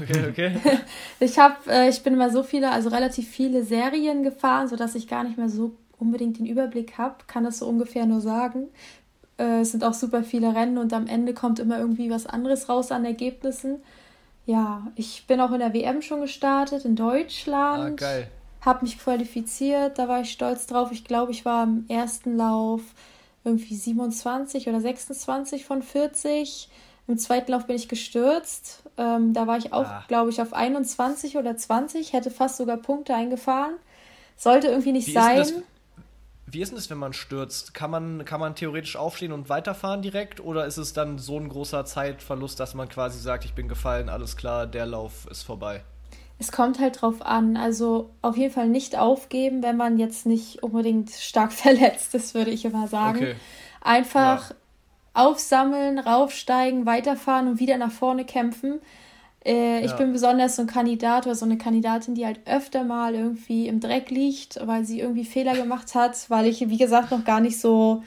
[0.00, 0.52] Okay, okay.
[1.20, 5.08] ich habe, äh, ich bin immer so viele, also relativ viele Serien gefahren, sodass ich
[5.08, 8.68] gar nicht mehr so unbedingt den Überblick habe, kann das so ungefähr nur sagen.
[9.38, 12.68] Äh, es sind auch super viele Rennen und am Ende kommt immer irgendwie was anderes
[12.68, 13.82] raus an Ergebnissen.
[14.46, 18.02] Ja, ich bin auch in der WM schon gestartet in Deutschland.
[18.02, 18.28] Ah, geil.
[18.60, 20.90] Hab mich qualifiziert, da war ich stolz drauf.
[20.92, 22.82] Ich glaube, ich war im ersten Lauf
[23.44, 26.68] irgendwie 27 oder 26 von 40.
[27.08, 28.81] Im zweiten Lauf bin ich gestürzt.
[28.98, 30.04] Ähm, da war ich auch, ah.
[30.08, 33.74] glaube ich, auf 21 oder 20, hätte fast sogar Punkte eingefahren.
[34.36, 35.38] Sollte irgendwie nicht Wie sein.
[35.38, 35.54] Ist
[36.52, 37.72] wie ist denn das, wenn man stürzt?
[37.72, 40.38] Kann man, kann man theoretisch aufstehen und weiterfahren direkt?
[40.38, 44.10] Oder ist es dann so ein großer Zeitverlust, dass man quasi sagt, ich bin gefallen,
[44.10, 45.82] alles klar, der Lauf ist vorbei?
[46.38, 47.56] Es kommt halt drauf an.
[47.56, 52.50] Also auf jeden Fall nicht aufgeben, wenn man jetzt nicht unbedingt stark verletzt ist, würde
[52.50, 53.16] ich immer sagen.
[53.16, 53.36] Okay.
[53.80, 54.56] Einfach ja.
[55.14, 58.80] Aufsammeln, raufsteigen, weiterfahren und wieder nach vorne kämpfen.
[59.44, 59.96] Äh, ich ja.
[59.96, 63.80] bin besonders so ein Kandidat oder so eine Kandidatin, die halt öfter mal irgendwie im
[63.80, 67.60] Dreck liegt, weil sie irgendwie Fehler gemacht hat, weil ich, wie gesagt, noch gar nicht
[67.60, 68.02] so,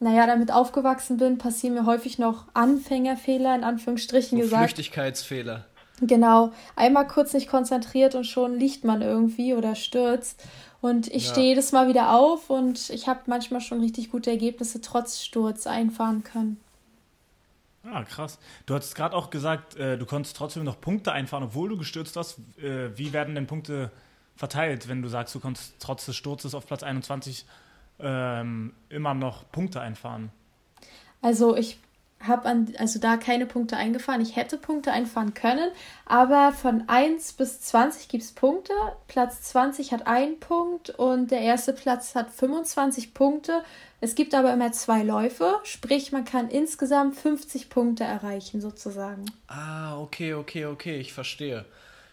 [0.00, 4.64] naja, damit aufgewachsen bin, passieren mir häufig noch Anfängerfehler, in Anführungsstrichen so gesagt.
[4.64, 5.64] Flüchtigkeitsfehler.
[6.00, 6.52] Genau.
[6.76, 10.42] Einmal kurz nicht konzentriert und schon liegt man irgendwie oder stürzt.
[10.84, 11.32] Und ich ja.
[11.32, 15.66] stehe jedes Mal wieder auf und ich habe manchmal schon richtig gute Ergebnisse trotz Sturz
[15.66, 16.60] einfahren können.
[17.84, 18.38] Ah, krass.
[18.66, 22.16] Du hattest gerade auch gesagt, äh, du konntest trotzdem noch Punkte einfahren, obwohl du gestürzt
[22.16, 22.38] hast.
[22.58, 23.92] Äh, wie werden denn Punkte
[24.36, 27.46] verteilt, wenn du sagst, du konntest trotz des Sturzes auf Platz 21
[28.00, 30.32] ähm, immer noch Punkte einfahren?
[31.22, 31.78] Also ich
[32.26, 34.20] habe also da keine Punkte eingefahren.
[34.20, 35.70] Ich hätte Punkte einfahren können,
[36.06, 38.72] aber von 1 bis 20 gibt es Punkte.
[39.08, 43.62] Platz 20 hat einen Punkt und der erste Platz hat 25 Punkte.
[44.00, 49.24] Es gibt aber immer zwei Läufe, sprich man kann insgesamt 50 Punkte erreichen sozusagen.
[49.46, 51.64] Ah, okay, okay, okay, ich verstehe.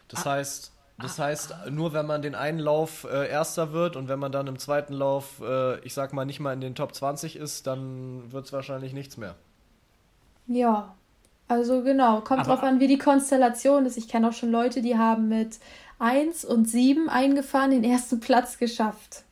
[0.08, 0.32] Das ah.
[0.32, 0.72] heißt,
[1.02, 4.48] das heißt, nur wenn man den einen Lauf äh, erster wird und wenn man dann
[4.48, 8.32] im zweiten Lauf, äh, ich sag mal, nicht mal in den Top 20 ist, dann
[8.32, 9.36] wird es wahrscheinlich nichts mehr.
[10.52, 10.96] Ja,
[11.48, 13.98] also genau, kommt aber drauf an, wie die Konstellation ist.
[13.98, 15.60] Ich kenne auch schon Leute, die haben mit
[16.00, 19.24] 1 und 7 eingefahren den ersten Platz geschafft.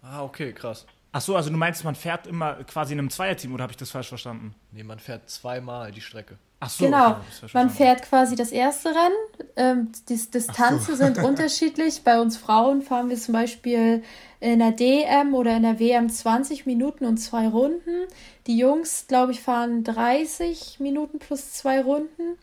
[0.00, 0.86] Ah, okay, krass.
[1.12, 3.76] Ach so, also du meinst, man fährt immer quasi in einem Zweierteam oder habe ich
[3.76, 4.54] das falsch verstanden?
[4.72, 6.38] Nee, man fährt zweimal die Strecke.
[6.58, 7.10] Ach so, genau.
[7.10, 9.16] Okay, man fährt quasi das erste Rennen.
[9.56, 11.04] Ähm, die Distanzen so.
[11.04, 12.02] sind unterschiedlich.
[12.02, 14.02] Bei uns Frauen fahren wir zum Beispiel
[14.40, 18.06] in der DM oder in der WM 20 Minuten und zwei Runden.
[18.46, 22.38] Die Jungs, glaube ich, fahren 30 Minuten plus zwei Runden.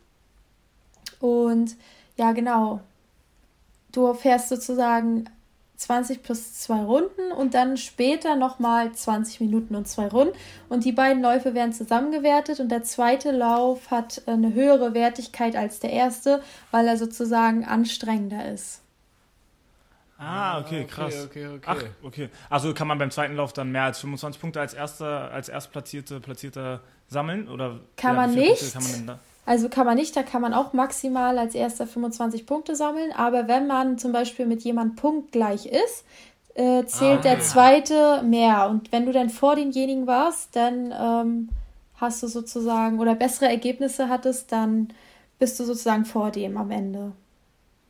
[1.19, 1.75] Und
[2.15, 2.81] ja, genau.
[3.91, 5.25] Du fährst sozusagen
[5.83, 10.35] 20 plus zwei Runden und dann später nochmal 20 Minuten und zwei Runden.
[10.69, 15.79] Und die beiden Läufe werden zusammengewertet und der zweite Lauf hat eine höhere Wertigkeit als
[15.79, 16.41] der erste,
[16.71, 18.81] weil er sozusagen anstrengender ist.
[20.17, 21.25] Ah, okay, krass.
[21.25, 21.65] Okay, okay, okay.
[21.65, 22.29] Ach, okay.
[22.49, 26.19] Also kann man beim zweiten Lauf dann mehr als 25 Punkte als erster, als erstplatzierte
[26.21, 27.49] Platzierter sammeln?
[27.49, 28.73] Oder kann ja, man nicht.
[28.73, 32.75] Kann man also kann man nicht, da kann man auch maximal als erster 25 Punkte
[32.75, 33.11] sammeln.
[33.11, 36.05] Aber wenn man zum Beispiel mit jemandem punktgleich ist,
[36.55, 38.69] äh, zählt ah, der zweite mehr.
[38.69, 41.49] Und wenn du dann vor denjenigen warst, dann ähm,
[41.95, 44.89] hast du sozusagen oder bessere Ergebnisse hattest, dann
[45.39, 47.11] bist du sozusagen vor dem am Ende.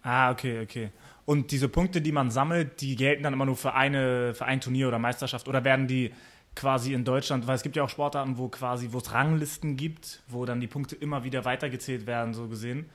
[0.02, 0.90] Ah, okay, okay.
[1.26, 4.60] Und diese Punkte, die man sammelt, die gelten dann immer nur für, eine, für ein
[4.60, 6.12] Turnier oder Meisterschaft oder werden die
[6.56, 10.22] quasi in Deutschland, weil es gibt ja auch Sportarten, wo quasi, wo es Ranglisten gibt,
[10.28, 12.90] wo dann die Punkte immer wieder weitergezählt werden, so gesehen.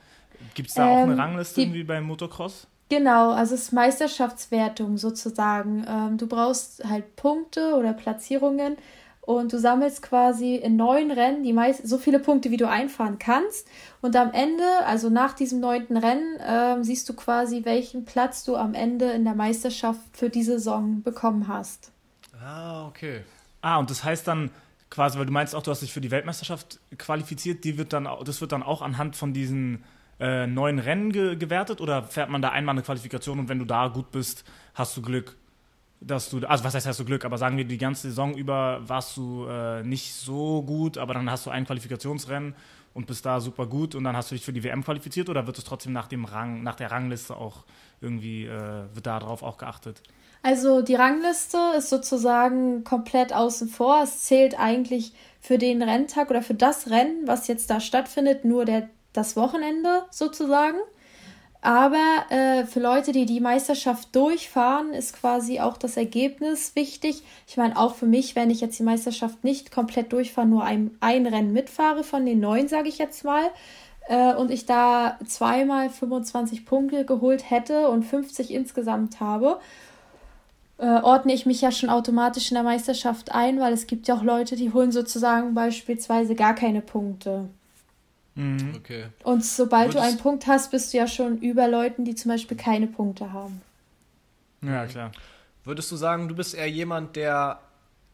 [0.53, 2.67] Gibt es da ähm, auch eine ähm, Rangliste die, wie beim Motocross?
[2.89, 5.85] Genau, also es ist Meisterschaftswertung sozusagen.
[5.87, 8.77] Ähm, du brauchst halt Punkte oder Platzierungen
[9.21, 13.19] und du sammelst quasi in neun Rennen die meist so viele Punkte, wie du einfahren
[13.19, 13.67] kannst.
[14.01, 18.55] Und am Ende, also nach diesem neunten Rennen, äh, siehst du quasi, welchen Platz du
[18.55, 21.91] am Ende in der Meisterschaft für die Saison bekommen hast.
[22.41, 23.21] Ah, okay.
[23.61, 24.51] Ah, und das heißt dann
[24.89, 28.07] quasi, weil du meinst auch, du hast dich für die Weltmeisterschaft qualifiziert, die wird dann,
[28.25, 29.83] das wird dann auch anhand von diesen
[30.19, 33.65] äh, neuen Rennen ge gewertet oder fährt man da einmal eine Qualifikation und wenn du
[33.65, 34.43] da gut bist,
[34.73, 35.37] hast du Glück?
[36.01, 38.81] dass du, also was heißt, hast du Glück, aber sagen wir, die ganze Saison über
[38.87, 42.55] warst du äh, nicht so gut, aber dann hast du ein Qualifikationsrennen
[42.93, 45.45] und bist da super gut und dann hast du dich für die WM qualifiziert oder
[45.45, 47.65] wird es trotzdem nach dem Rang, nach der Rangliste auch
[48.01, 50.01] irgendwie, äh, wird darauf auch geachtet?
[50.41, 54.01] Also die Rangliste ist sozusagen komplett außen vor.
[54.03, 58.65] Es zählt eigentlich für den Renntag oder für das Rennen, was jetzt da stattfindet, nur
[58.65, 60.77] der, das Wochenende sozusagen.
[61.61, 67.21] Aber äh, für Leute, die die Meisterschaft durchfahren, ist quasi auch das Ergebnis wichtig.
[67.47, 70.91] Ich meine, auch für mich, wenn ich jetzt die Meisterschaft nicht komplett durchfahre, nur ein,
[71.01, 73.43] ein Rennen mitfahre von den neun, sage ich jetzt mal,
[74.07, 79.59] äh, und ich da zweimal 25 Punkte geholt hätte und 50 insgesamt habe,
[80.79, 84.15] äh, ordne ich mich ja schon automatisch in der Meisterschaft ein, weil es gibt ja
[84.15, 87.49] auch Leute, die holen sozusagen beispielsweise gar keine Punkte.
[88.35, 88.75] Mhm.
[88.77, 89.07] Okay.
[89.23, 92.31] Und sobald Würdest du einen Punkt hast, bist du ja schon über Leuten, die zum
[92.31, 93.61] Beispiel keine Punkte haben.
[94.61, 95.11] Ja, klar.
[95.65, 97.59] Würdest du sagen, du bist eher jemand, der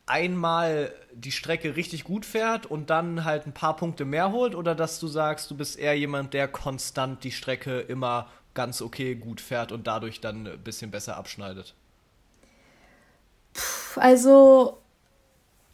[0.08, 4.56] einmal die Strecke richtig gut fährt und dann halt ein paar Punkte mehr holt?
[4.56, 9.14] Oder dass du sagst, du bist eher jemand, der konstant die Strecke immer ganz okay
[9.14, 11.76] gut fährt und dadurch dann ein bisschen besser abschneidet?
[13.98, 14.78] Also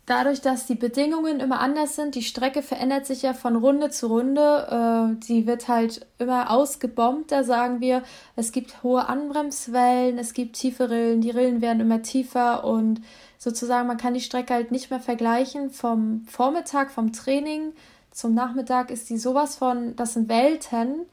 [0.05, 4.07] dadurch, dass die Bedingungen immer anders sind, die Strecke verändert sich ja von Runde zu
[4.07, 5.17] Runde.
[5.19, 8.03] Äh, sie wird halt immer ausgebombt, da sagen wir.
[8.35, 13.01] Es gibt hohe Anbremswellen, es gibt tiefe Rillen, die Rillen werden immer tiefer und
[13.37, 15.69] sozusagen man kann die Strecke halt nicht mehr vergleichen.
[15.69, 17.73] Vom Vormittag, vom Training
[18.11, 21.05] zum Nachmittag ist die sowas von, das sind Welten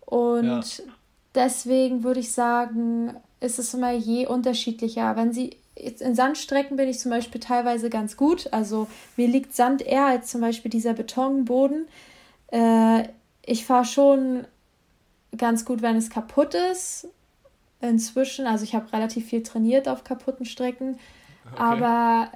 [0.00, 0.84] und ja.
[1.34, 5.14] deswegen würde ich sagen, ist es immer je unterschiedlicher.
[5.16, 8.52] Wenn sie in Sandstrecken bin ich zum Beispiel teilweise ganz gut.
[8.52, 11.86] Also mir liegt Sand eher als zum Beispiel dieser Betonboden.
[12.50, 13.04] Äh,
[13.44, 14.44] ich fahre schon
[15.36, 17.08] ganz gut, wenn es kaputt ist.
[17.80, 20.98] Inzwischen, also ich habe relativ viel trainiert auf kaputten Strecken.
[21.52, 21.62] Okay.
[21.62, 22.28] Aber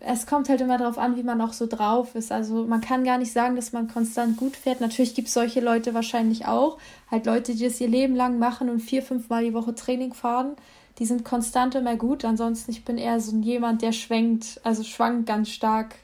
[0.00, 2.32] es kommt halt immer darauf an, wie man auch so drauf ist.
[2.32, 4.80] Also man kann gar nicht sagen, dass man konstant gut fährt.
[4.80, 6.78] Natürlich gibt es solche Leute wahrscheinlich auch.
[7.10, 10.12] Halt Leute, die das ihr Leben lang machen und vier, fünf Mal die Woche Training
[10.14, 10.56] fahren
[11.00, 12.24] die sind konstant immer gut.
[12.24, 15.96] Ansonsten, ich bin eher so jemand, der schwenkt, also schwankt ganz stark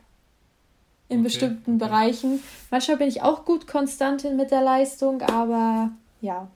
[1.08, 1.86] in okay, bestimmten okay.
[1.86, 2.42] Bereichen.
[2.70, 5.90] Manchmal bin ich auch gut konstant mit der Leistung, aber
[6.22, 6.50] ja.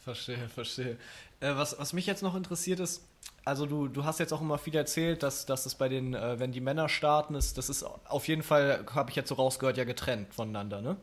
[0.00, 0.96] Verstehe, verstehe.
[1.40, 3.02] Äh, was, was mich jetzt noch interessiert ist,
[3.44, 6.38] also du, du hast jetzt auch immer viel erzählt, dass, dass es bei den, äh,
[6.38, 9.76] wenn die Männer starten, ist, das ist auf jeden Fall, habe ich jetzt so rausgehört,
[9.76, 10.96] ja getrennt voneinander, ne?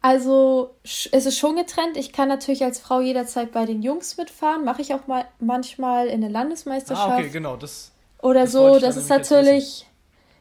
[0.00, 1.96] Also es ist schon getrennt.
[1.96, 4.64] Ich kann natürlich als Frau jederzeit bei den Jungs mitfahren.
[4.64, 7.10] Mache ich auch mal manchmal in der Landesmeisterschaft.
[7.10, 7.56] Ah, okay, genau.
[7.56, 7.90] Das,
[8.22, 8.78] oder das so.
[8.78, 9.86] Das ist natürlich.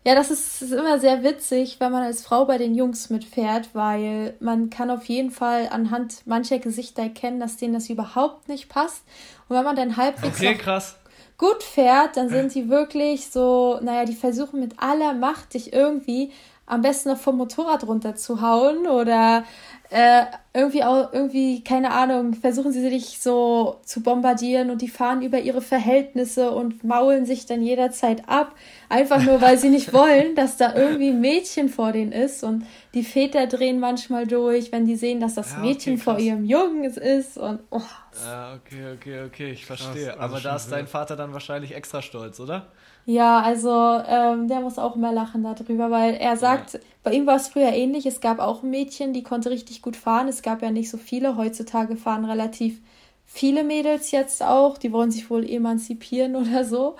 [0.05, 3.71] Ja, das ist, ist, immer sehr witzig, wenn man als Frau bei den Jungs mitfährt,
[3.73, 8.69] weil man kann auf jeden Fall anhand mancher Gesichter erkennen, dass denen das überhaupt nicht
[8.69, 9.03] passt.
[9.49, 10.37] Und wenn man dann halbwegs.
[10.37, 10.95] Okay, krass
[11.37, 16.31] gut fährt, dann sind die wirklich so, naja, die versuchen mit aller Macht dich irgendwie
[16.67, 19.45] am besten noch vom Motorrad runterzuhauen oder
[19.89, 25.21] äh, irgendwie auch, irgendwie, keine Ahnung, versuchen sie sich so zu bombardieren und die fahren
[25.21, 28.53] über ihre Verhältnisse und maulen sich dann jederzeit ab,
[28.89, 32.65] einfach nur, weil sie nicht wollen, dass da irgendwie ein Mädchen vor denen ist und
[32.97, 36.03] die Väter drehen manchmal durch, wenn die sehen, dass das ja, okay, Mädchen krass.
[36.03, 37.79] vor ihrem Jungen ist und oh.
[38.25, 40.07] Ja, okay, okay, okay, ich verstehe.
[40.07, 42.65] Krass, also Aber da ist dein Vater dann wahrscheinlich extra stolz, oder?
[43.05, 43.69] Ja, also
[44.07, 46.79] ähm, der muss auch immer lachen darüber, weil er sagt, ja.
[47.03, 48.07] bei ihm war es früher ähnlich.
[48.07, 50.27] Es gab auch ein Mädchen, die konnte richtig gut fahren.
[50.27, 51.37] Es gab ja nicht so viele.
[51.37, 52.81] Heutzutage fahren relativ
[53.25, 54.79] viele Mädels jetzt auch.
[54.79, 56.95] Die wollen sich wohl emanzipieren oder so.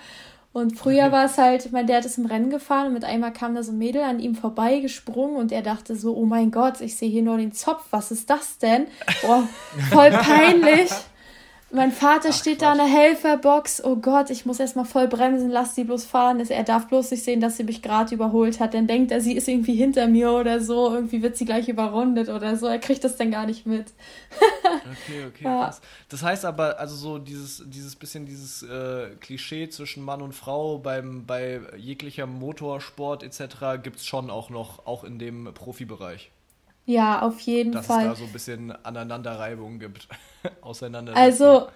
[0.58, 1.12] Und früher okay.
[1.12, 3.72] war es halt, mein Dad ist im Rennen gefahren und mit einmal kam da so
[3.72, 7.12] ein Mädel an ihm vorbei gesprungen und er dachte so, oh mein Gott, ich sehe
[7.12, 8.88] hier nur den Zopf, was ist das denn?
[9.28, 9.44] Oh,
[9.92, 10.90] voll peinlich.
[11.70, 12.68] Mein Vater Ach, steht Quatsch.
[12.68, 13.84] da in der Helferbox.
[13.84, 16.40] Oh Gott, ich muss erstmal voll bremsen, lass sie bloß fahren.
[16.40, 18.74] Er darf bloß nicht sehen, dass sie mich gerade überholt hat.
[18.74, 20.94] Dann denkt er, sie ist irgendwie hinter mir oder so.
[20.94, 22.68] Irgendwie wird sie gleich überrundet oder so.
[22.68, 23.88] Er kriegt das dann gar nicht mit.
[24.64, 25.66] okay, okay, ja.
[25.66, 25.82] krass.
[26.08, 30.78] Das heißt aber, also so dieses, dieses bisschen dieses äh, Klischee zwischen Mann und Frau
[30.78, 33.84] beim, bei jeglicher Motorsport etc.
[33.84, 36.32] gibt es schon auch noch, auch in dem Profibereich.
[36.88, 38.06] Ja, auf jeden dass Fall.
[38.06, 40.08] Dass es da so ein bisschen Aneinanderreibungen gibt.
[40.62, 41.16] Auseinander.
[41.16, 41.68] Also,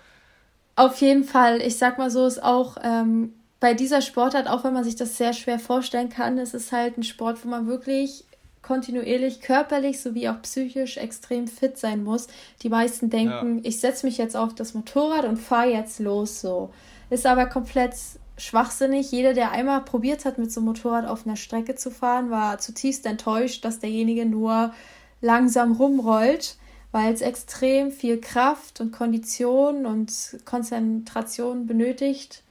[0.78, 1.62] auf jeden Fall.
[1.62, 5.17] Ich sag mal so, ist auch ähm, bei dieser Sportart, auch wenn man sich das
[5.17, 8.24] sehr schwer vorstellen kann, ist es halt ein Sport, wo man wirklich
[8.62, 12.28] kontinuierlich körperlich sowie auch psychisch extrem fit sein muss.
[12.63, 13.62] Die meisten denken, ja.
[13.65, 16.71] ich setze mich jetzt auf das Motorrad und fahre jetzt los so.
[17.10, 17.95] Ist aber komplett
[18.38, 19.12] schwachsinnig.
[19.12, 22.60] Jeder, der einmal probiert hat, mit so einem Motorrad auf einer Strecke zu fahren, war
[22.60, 24.74] zutiefst enttäuscht, dass derjenige nur
[25.21, 26.57] langsam rumrollt,
[26.91, 32.43] weil es extrem viel Kraft und Kondition und Konzentration benötigt.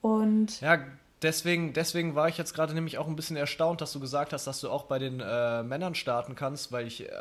[0.00, 0.78] Und ja,
[1.22, 4.46] deswegen, deswegen war ich jetzt gerade nämlich auch ein bisschen erstaunt, dass du gesagt hast,
[4.46, 7.12] dass du auch bei den äh, Männern starten kannst, weil ich äh,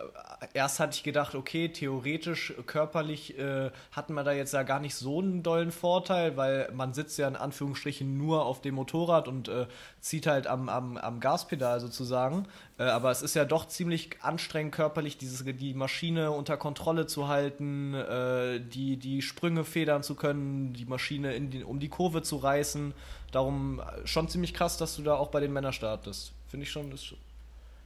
[0.53, 4.95] erst hatte ich gedacht, okay, theoretisch, körperlich äh, hatten wir da jetzt ja gar nicht
[4.95, 9.47] so einen dollen Vorteil, weil man sitzt ja in Anführungsstrichen nur auf dem Motorrad und
[9.47, 9.67] äh,
[9.99, 12.47] zieht halt am, am, am Gaspedal sozusagen.
[12.77, 17.27] Äh, aber es ist ja doch ziemlich anstrengend körperlich, dieses, die Maschine unter Kontrolle zu
[17.27, 22.23] halten, äh, die, die Sprünge federn zu können, die Maschine in die, um die Kurve
[22.23, 22.93] zu reißen.
[23.32, 26.34] Darum äh, schon ziemlich krass, dass du da auch bei den Männern startest.
[26.48, 27.13] Finde ich schon, ist,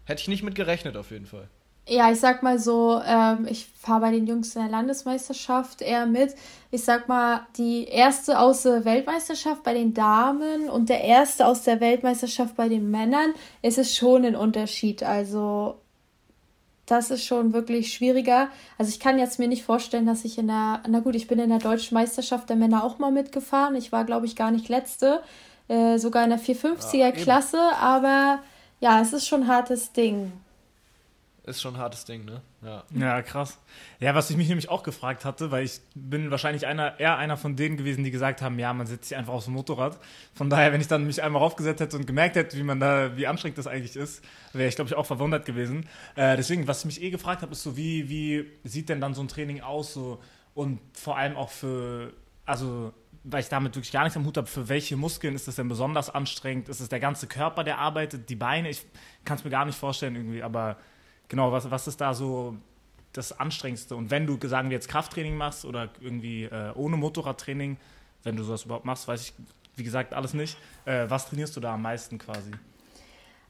[0.05, 1.47] hätte ich nicht mit gerechnet auf jeden Fall.
[1.87, 6.07] Ja, ich sag mal so, ähm, ich fahre bei den Jungs in der Landesmeisterschaft eher
[6.07, 6.33] mit.
[6.71, 11.61] Ich sag mal, die erste aus der Weltmeisterschaft bei den Damen und der erste aus
[11.61, 15.03] der Weltmeisterschaft bei den Männern ist es schon ein Unterschied.
[15.03, 15.79] Also,
[16.85, 18.49] das ist schon wirklich schwieriger.
[18.77, 21.39] Also, ich kann jetzt mir nicht vorstellen, dass ich in der, na gut, ich bin
[21.39, 23.75] in der deutschen Meisterschaft der Männer auch mal mitgefahren.
[23.75, 25.21] Ich war, glaube ich, gar nicht letzte,
[25.67, 28.39] äh, sogar in der 450er-Klasse, ja, aber
[28.79, 30.31] ja, es ist schon ein hartes Ding
[31.45, 32.41] ist schon ein hartes Ding, ne?
[32.63, 32.83] Ja.
[32.95, 33.59] ja, krass.
[33.99, 37.37] Ja, was ich mich nämlich auch gefragt hatte, weil ich bin wahrscheinlich einer, eher einer
[37.37, 39.99] von denen gewesen, die gesagt haben, ja, man setzt sich einfach aufs Motorrad.
[40.33, 43.15] Von daher, wenn ich dann mich einmal aufgesetzt hätte und gemerkt hätte, wie man da,
[43.15, 45.87] wie anstrengend das eigentlich ist, wäre ich, glaube ich, auch verwundert gewesen.
[46.15, 49.13] Äh, deswegen, was ich mich eh gefragt habe, ist so, wie, wie sieht denn dann
[49.13, 49.93] so ein Training aus?
[49.93, 50.19] So,
[50.55, 52.11] und vor allem auch für,
[52.45, 52.91] also
[53.27, 55.67] weil ich damit wirklich gar nichts am Hut habe, für welche Muskeln ist das denn
[55.67, 56.69] besonders anstrengend?
[56.69, 58.69] Ist es der ganze Körper, der arbeitet, die Beine?
[58.69, 58.85] Ich
[59.25, 60.77] kann es mir gar nicht vorstellen irgendwie, aber
[61.27, 62.55] genau, was, was ist da so
[63.13, 63.95] das Anstrengendste?
[63.95, 67.77] Und wenn du, sagen wir jetzt Krafttraining machst oder irgendwie äh, ohne Motorradtraining,
[68.23, 69.33] wenn du sowas überhaupt machst, weiß ich,
[69.75, 70.57] wie gesagt, alles nicht.
[70.85, 72.51] Äh, was trainierst du da am meisten quasi?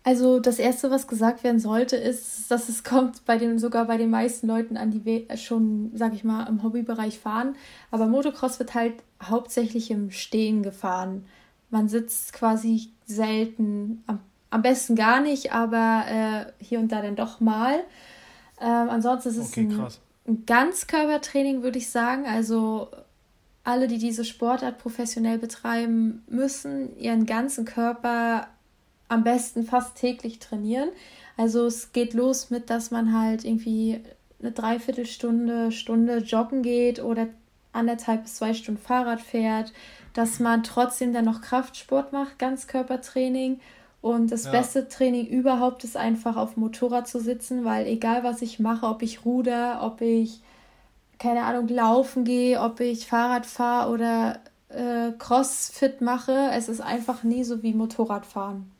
[0.03, 3.97] Also das Erste, was gesagt werden sollte, ist, dass es kommt bei den, sogar bei
[3.97, 7.55] den meisten Leuten an, die schon, sag ich mal, im Hobbybereich fahren.
[7.89, 11.25] Aber Motocross wird halt hauptsächlich im Stehen gefahren.
[11.71, 14.19] Man sitzt quasi selten am
[14.55, 17.83] am besten gar nicht, aber äh, hier und da dann doch mal.
[18.61, 19.87] Ähm, ansonsten ist es okay, ein,
[20.27, 22.25] ein Ganzkörpertraining, würde ich sagen.
[22.25, 22.87] Also
[23.65, 28.47] alle, die diese Sportart professionell betreiben, müssen ihren ganzen Körper
[29.09, 30.87] am besten fast täglich trainieren.
[31.35, 33.99] Also es geht los mit, dass man halt irgendwie
[34.39, 37.27] eine Dreiviertelstunde, Stunde joggen geht oder
[37.73, 39.73] anderthalb bis zwei Stunden Fahrrad fährt,
[40.13, 43.59] dass man trotzdem dann noch Kraftsport macht, Ganzkörpertraining
[44.05, 44.51] und das ja.
[44.51, 48.85] beste Training überhaupt ist einfach auf dem Motorrad zu sitzen, weil egal was ich mache,
[48.85, 50.41] ob ich ruder, ob ich,
[51.17, 54.39] keine Ahnung, laufen gehe, ob ich Fahrrad fahre oder
[54.69, 58.71] äh, Crossfit mache, es ist einfach nie so wie Motorradfahren.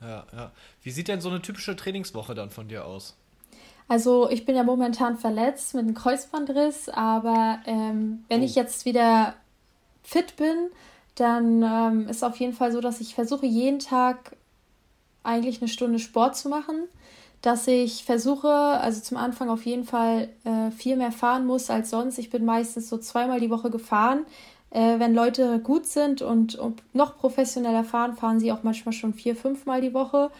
[0.00, 0.50] Ja, ja.
[0.82, 3.18] Wie sieht denn so eine typische Trainingswoche dann von dir aus?
[3.86, 8.44] Also ich bin ja momentan verletzt mit einem Kreuzbandriss, aber ähm, wenn oh.
[8.44, 9.34] ich jetzt wieder
[10.02, 10.70] fit bin,
[11.20, 14.36] dann ähm, ist auf jeden Fall so, dass ich versuche, jeden Tag
[15.22, 16.84] eigentlich eine Stunde Sport zu machen.
[17.42, 21.90] Dass ich versuche, also zum Anfang auf jeden Fall äh, viel mehr fahren muss als
[21.90, 22.18] sonst.
[22.18, 24.26] Ich bin meistens so zweimal die Woche gefahren.
[24.70, 29.14] Äh, wenn Leute gut sind und, und, noch professioneller fahren, fahren sie auch manchmal schon
[29.14, 30.30] vier, fünfmal die Woche.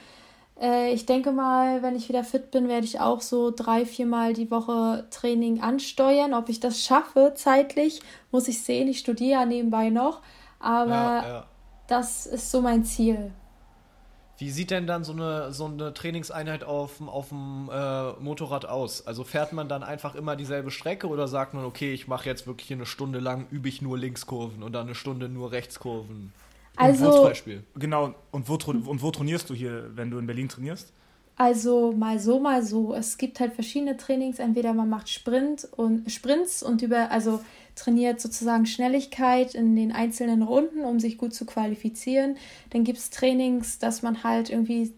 [0.60, 4.32] Äh, ich denke mal, wenn ich wieder fit bin, werde ich auch so drei, viermal
[4.32, 6.34] die Woche Training ansteuern.
[6.34, 8.02] Ob ich das schaffe zeitlich,
[8.32, 8.88] muss ich sehen.
[8.88, 10.20] Ich studiere ja nebenbei noch.
[10.60, 11.46] Aber ja, ja.
[11.86, 13.32] das ist so mein Ziel.
[14.38, 19.04] Wie sieht denn dann so eine, so eine Trainingseinheit auf, auf dem äh, Motorrad aus?
[19.04, 22.46] Also fährt man dann einfach immer dieselbe Strecke oder sagt man, okay, ich mache jetzt
[22.46, 26.32] wirklich eine Stunde lang, übe ich nur Linkskurven und dann eine Stunde nur Rechtskurven?
[26.76, 27.64] Also, zum Beispiel.
[27.74, 30.92] Genau, und wo, und wo trainierst du hier, wenn du in Berlin trainierst?
[31.36, 32.94] Also mal so, mal so.
[32.94, 34.38] Es gibt halt verschiedene Trainings.
[34.38, 37.40] Entweder man macht Sprint und Sprints und über, also
[37.78, 42.36] trainiert sozusagen Schnelligkeit in den einzelnen Runden, um sich gut zu qualifizieren.
[42.70, 44.92] Dann gibt es Trainings, dass man halt irgendwie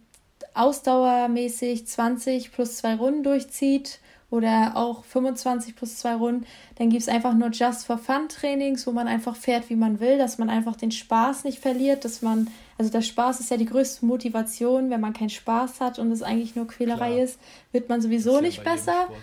[0.54, 4.00] ausdauermäßig 20 plus zwei Runden durchzieht
[4.30, 6.46] oder auch 25 plus zwei Runden.
[6.76, 10.00] Dann gibt es einfach nur Just for Fun Trainings, wo man einfach fährt, wie man
[10.00, 13.56] will, dass man einfach den Spaß nicht verliert, dass man, also der Spaß ist ja
[13.56, 17.24] die größte Motivation, wenn man keinen Spaß hat und es eigentlich nur Quälerei Klar.
[17.24, 17.38] ist,
[17.72, 19.06] wird man sowieso nicht besser.
[19.06, 19.18] Sport,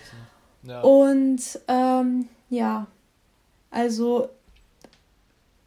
[0.63, 0.71] ne?
[0.73, 0.81] ja.
[0.81, 2.87] Und ähm, ja,
[3.71, 4.29] also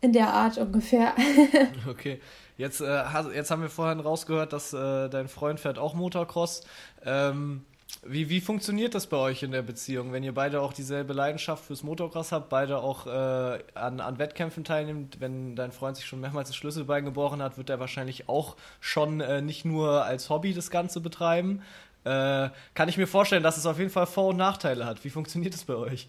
[0.00, 1.14] in der Art ungefähr.
[1.88, 2.20] okay.
[2.56, 3.02] Jetzt, äh,
[3.34, 6.62] jetzt haben wir vorhin rausgehört, dass äh, dein Freund fährt auch Motocross.
[7.04, 7.64] Ähm,
[8.04, 11.64] wie, wie funktioniert das bei euch in der Beziehung, wenn ihr beide auch dieselbe Leidenschaft
[11.64, 15.20] fürs Motocross habt, beide auch äh, an, an Wettkämpfen teilnimmt?
[15.20, 19.20] Wenn dein Freund sich schon mehrmals das Schlüsselbein gebrochen hat, wird er wahrscheinlich auch schon
[19.20, 21.62] äh, nicht nur als Hobby das Ganze betreiben.
[22.04, 25.04] Äh, kann ich mir vorstellen, dass es auf jeden Fall Vor- und Nachteile hat.
[25.04, 26.08] Wie funktioniert das bei euch?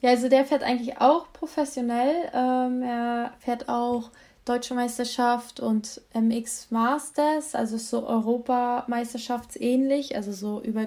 [0.00, 2.30] Ja, also der fährt eigentlich auch professionell.
[2.34, 4.10] Ähm, er fährt auch
[4.44, 10.86] Deutsche Meisterschaft und MX Masters, also so Europameisterschaftsähnlich, also so über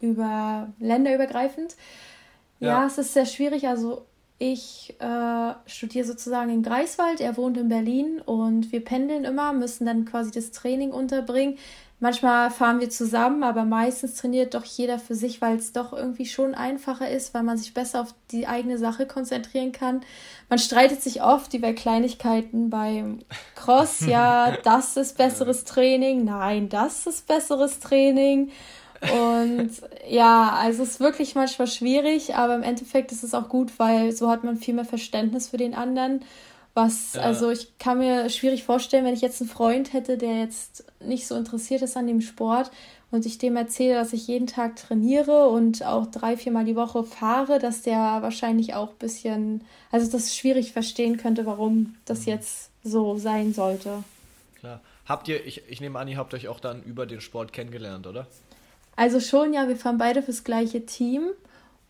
[0.00, 1.74] über länderübergreifend.
[2.60, 2.68] Ja.
[2.68, 3.66] ja, es ist sehr schwierig.
[3.66, 4.06] Also
[4.38, 9.86] ich äh, studiere sozusagen in Greifswald, er wohnt in Berlin und wir pendeln immer, müssen
[9.86, 11.58] dann quasi das Training unterbringen.
[11.98, 16.26] Manchmal fahren wir zusammen, aber meistens trainiert doch jeder für sich, weil es doch irgendwie
[16.26, 20.02] schon einfacher ist, weil man sich besser auf die eigene Sache konzentrieren kann.
[20.50, 23.20] Man streitet sich oft über Kleinigkeiten beim
[23.54, 24.00] Cross.
[24.06, 26.24] Ja, das ist besseres Training.
[26.24, 28.50] Nein, das ist besseres Training.
[29.00, 29.70] Und
[30.08, 34.12] ja, also es ist wirklich manchmal schwierig, aber im Endeffekt ist es auch gut, weil
[34.12, 36.20] so hat man viel mehr Verständnis für den anderen.
[36.76, 37.22] Was, ja.
[37.22, 41.26] also ich kann mir schwierig vorstellen, wenn ich jetzt einen Freund hätte, der jetzt nicht
[41.26, 42.70] so interessiert ist an dem Sport
[43.10, 47.02] und ich dem erzähle, dass ich jeden Tag trainiere und auch drei, viermal die Woche
[47.02, 52.32] fahre, dass der wahrscheinlich auch ein bisschen, also das schwierig verstehen könnte, warum das mhm.
[52.32, 54.04] jetzt so sein sollte.
[54.56, 54.82] Klar.
[55.06, 58.06] Habt ihr, ich, ich nehme an, ihr habt euch auch dann über den Sport kennengelernt,
[58.06, 58.26] oder?
[58.96, 61.30] Also schon, ja, wir fahren beide fürs gleiche Team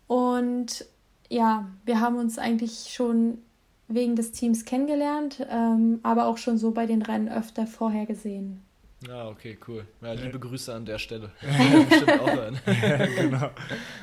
[0.07, 0.85] und
[1.27, 3.39] ja, wir haben uns eigentlich schon
[3.87, 8.63] wegen des Teams kennengelernt, ähm, aber auch schon so bei den Rennen öfter vorher gesehen.
[9.07, 9.85] Ah, okay, cool.
[10.01, 11.31] Ja, liebe Grüße an der Stelle.
[11.89, 12.59] Bestimmt auch hören.
[13.15, 13.51] genau.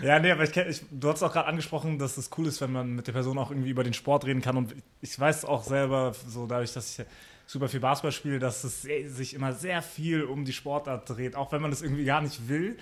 [0.03, 2.70] Ja, nee, aber ich, ich du hast auch gerade angesprochen, dass es cool ist, wenn
[2.70, 4.57] man mit der Person auch irgendwie über den Sport reden kann.
[4.57, 7.07] Und ich weiß auch selber, so dadurch, dass ich
[7.45, 11.35] super viel Basketball spiele, dass es sich immer sehr viel um die Sportart dreht.
[11.35, 12.76] Auch wenn man das irgendwie gar nicht will,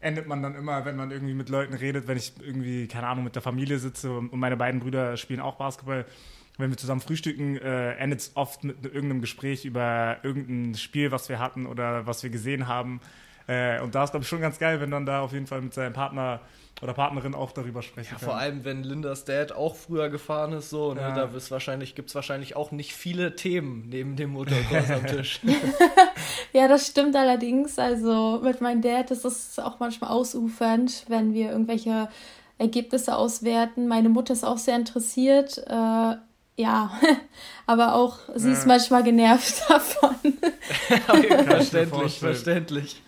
[0.00, 3.24] endet man dann immer, wenn man irgendwie mit Leuten redet, wenn ich irgendwie, keine Ahnung,
[3.24, 6.06] mit der Familie sitze und meine beiden Brüder spielen auch Basketball.
[6.60, 11.28] Wenn wir zusammen frühstücken, äh, endet es oft mit irgendeinem Gespräch über irgendein Spiel, was
[11.28, 13.00] wir hatten oder was wir gesehen haben.
[13.46, 15.60] Äh, und da ist, glaube ich, schon ganz geil, wenn dann da auf jeden Fall
[15.60, 16.40] mit seinem Partner
[16.82, 18.28] oder Partnerin auch darüber sprechen ja, kann.
[18.28, 21.14] Vor allem, wenn Lindas Dad auch früher gefahren ist, so, ne, ja.
[21.14, 25.40] da wahrscheinlich, gibt es wahrscheinlich auch nicht viele Themen neben dem Motocross am Tisch.
[26.52, 27.78] ja, das stimmt allerdings.
[27.78, 32.08] Also mit meinem Dad ist es auch manchmal ausufernd, wenn wir irgendwelche
[32.56, 33.88] Ergebnisse auswerten.
[33.88, 35.58] Meine Mutter ist auch sehr interessiert.
[35.66, 36.14] Äh,
[36.60, 36.92] ja,
[37.66, 38.54] aber auch sie ja.
[38.54, 40.16] ist manchmal genervt davon.
[41.08, 43.02] okay, verständlich, verständlich.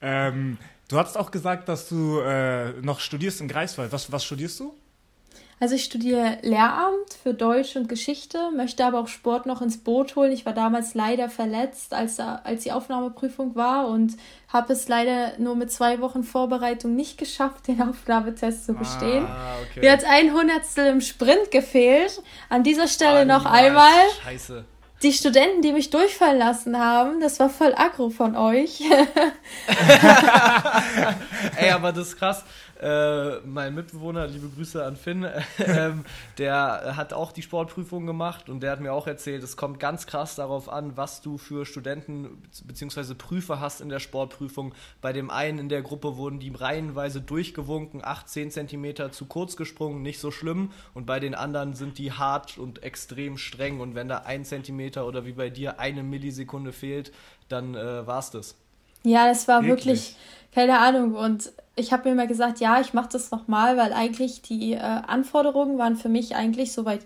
[0.00, 0.58] ähm,
[0.92, 3.90] Du hast auch gesagt, dass du äh, noch studierst in Greifswald.
[3.92, 4.74] Was, was studierst du?
[5.60, 10.16] Also ich studiere Lehramt für Deutsch und Geschichte, möchte aber auch Sport noch ins Boot
[10.16, 10.32] holen.
[10.32, 14.16] Ich war damals leider verletzt, als, als die Aufnahmeprüfung war und
[14.48, 19.24] habe es leider nur mit zwei Wochen Vorbereitung nicht geschafft, den Aufnahmetest zu bestehen.
[19.24, 19.80] Ah, okay.
[19.80, 22.22] Mir hat ein Hundertstel im Sprint gefehlt.
[22.48, 23.92] An dieser Stelle ah, noch einmal.
[24.24, 24.64] Scheiße
[25.02, 28.80] die Studenten, die mich durchfallen lassen haben, das war voll aggro von euch.
[31.56, 32.44] Ey, aber das ist krass.
[32.82, 35.24] Äh, mein Mitbewohner, liebe Grüße an Finn,
[35.58, 36.04] ähm,
[36.38, 40.06] der hat auch die Sportprüfung gemacht und der hat mir auch erzählt, es kommt ganz
[40.06, 43.14] krass darauf an, was du für Studenten bzw.
[43.14, 44.74] Prüfer hast in der Sportprüfung.
[45.00, 49.56] Bei dem einen in der Gruppe wurden die reihenweise durchgewunken, 8, 10 Zentimeter zu kurz
[49.56, 50.72] gesprungen, nicht so schlimm.
[50.92, 53.80] Und bei den anderen sind die hart und extrem streng.
[53.80, 57.12] Und wenn da ein Zentimeter oder wie bei dir eine Millisekunde fehlt,
[57.48, 58.61] dann äh, es das.
[59.04, 60.16] Ja, das war wirklich, wirklich
[60.54, 61.14] keine Ahnung.
[61.14, 64.78] Und ich habe mir immer gesagt, ja, ich mache das nochmal, weil eigentlich die äh,
[64.78, 67.00] Anforderungen waren für mich eigentlich soweit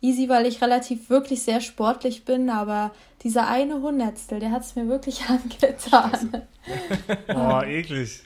[0.00, 2.92] easy, weil ich relativ wirklich sehr sportlich bin, aber
[3.22, 6.42] dieser eine Hundertstel, der hat es mir wirklich angetan.
[7.26, 8.22] Boah, eklig.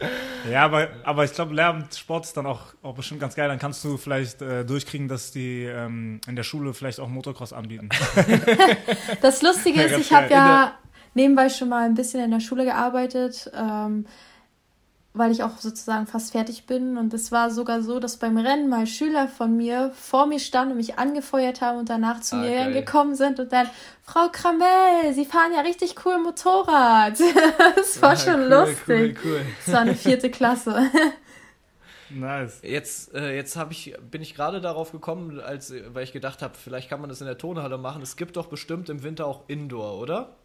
[0.51, 3.49] Ja, aber, aber ich glaube, Lehramtssport ist dann auch, auch bestimmt ganz geil.
[3.49, 7.53] Dann kannst du vielleicht äh, durchkriegen, dass die ähm, in der Schule vielleicht auch Motocross
[7.53, 7.89] anbieten.
[9.23, 10.75] das Lustige ist, ich habe ja
[11.19, 13.51] nebenbei schon mal ein bisschen in der Schule gearbeitet.
[13.55, 14.07] Ähm,
[15.15, 16.97] weil ich auch sozusagen fast fertig bin.
[16.97, 20.73] Und es war sogar so, dass beim Rennen mal Schüler von mir vor mir standen
[20.73, 23.69] und mich angefeuert haben und danach zu ah, mir gekommen sind und dann,
[24.03, 27.19] Frau Kramell, Sie fahren ja richtig cool Motorrad.
[27.77, 29.19] das war ah, schon cool, lustig.
[29.25, 29.47] Cool, cool.
[29.65, 30.91] Das war eine vierte Klasse.
[32.11, 32.61] Nice.
[32.63, 36.89] Jetzt, äh, jetzt ich, bin ich gerade darauf gekommen, als, weil ich gedacht habe, vielleicht
[36.89, 38.01] kann man das in der Tonhalle machen.
[38.01, 40.37] Es gibt doch bestimmt im Winter auch Indoor, oder?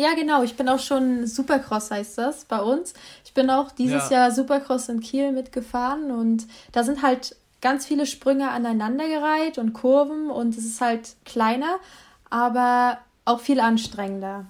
[0.00, 0.42] Ja, genau.
[0.42, 2.94] Ich bin auch schon Supercross, heißt das bei uns.
[3.22, 4.16] Ich bin auch dieses ja.
[4.16, 10.30] Jahr Supercross in Kiel mitgefahren und da sind halt ganz viele Sprünge aneinandergereiht und Kurven
[10.30, 11.76] und es ist halt kleiner,
[12.30, 12.96] aber
[13.26, 14.46] auch viel anstrengender.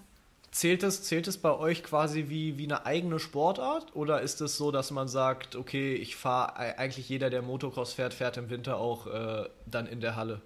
[0.53, 4.57] Zählt es, zählt es bei euch quasi wie, wie eine eigene Sportart oder ist es
[4.57, 8.76] so, dass man sagt, okay, ich fahre, eigentlich jeder, der Motocross fährt, fährt im Winter
[8.76, 10.42] auch äh, dann in der Halle?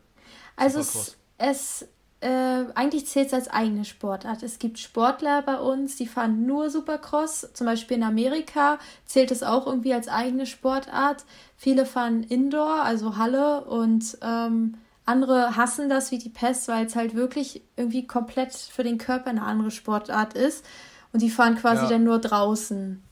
[0.57, 1.89] Also es, es
[2.21, 4.43] äh, eigentlich zählt es als eigene Sportart.
[4.43, 7.51] Es gibt Sportler bei uns, die fahren nur Supercross.
[7.53, 11.25] Zum Beispiel in Amerika zählt es auch irgendwie als eigene Sportart.
[11.57, 16.97] Viele fahren Indoor, also Halle, und ähm, andere hassen das wie die Pest, weil es
[16.97, 20.65] halt wirklich irgendwie komplett für den Körper eine andere Sportart ist.
[21.13, 21.91] Und die fahren quasi ja.
[21.91, 23.03] dann nur draußen.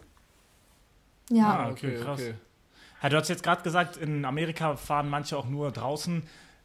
[1.31, 1.65] Ja.
[1.65, 2.21] Ah, okay, krass.
[2.21, 2.35] Okay.
[3.03, 6.23] Ja, du hast jetzt gerade gesagt, in Amerika fahren manche auch nur draußen.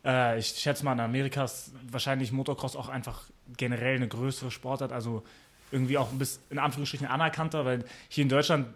[0.07, 3.25] Äh, ich schätze mal, in Amerika ist wahrscheinlich Motocross auch einfach
[3.57, 5.23] generell eine größere Sportart, also
[5.71, 8.67] irgendwie auch ein bisschen in Anführungsstrichen anerkannter, weil hier in Deutschland,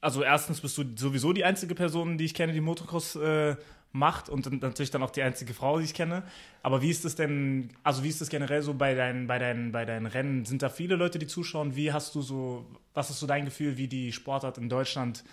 [0.00, 3.56] also erstens bist du sowieso die einzige Person, die ich kenne, die Motocross äh,
[3.92, 6.22] macht und natürlich dann auch die einzige Frau, die ich kenne.
[6.62, 9.72] Aber wie ist das denn, also wie ist das generell so bei deinen, bei deinen,
[9.72, 10.44] bei deinen Rennen?
[10.44, 11.74] Sind da viele Leute, die zuschauen?
[11.74, 12.64] Wie hast du so,
[12.94, 15.24] was ist so dein Gefühl, wie die Sportart in Deutschland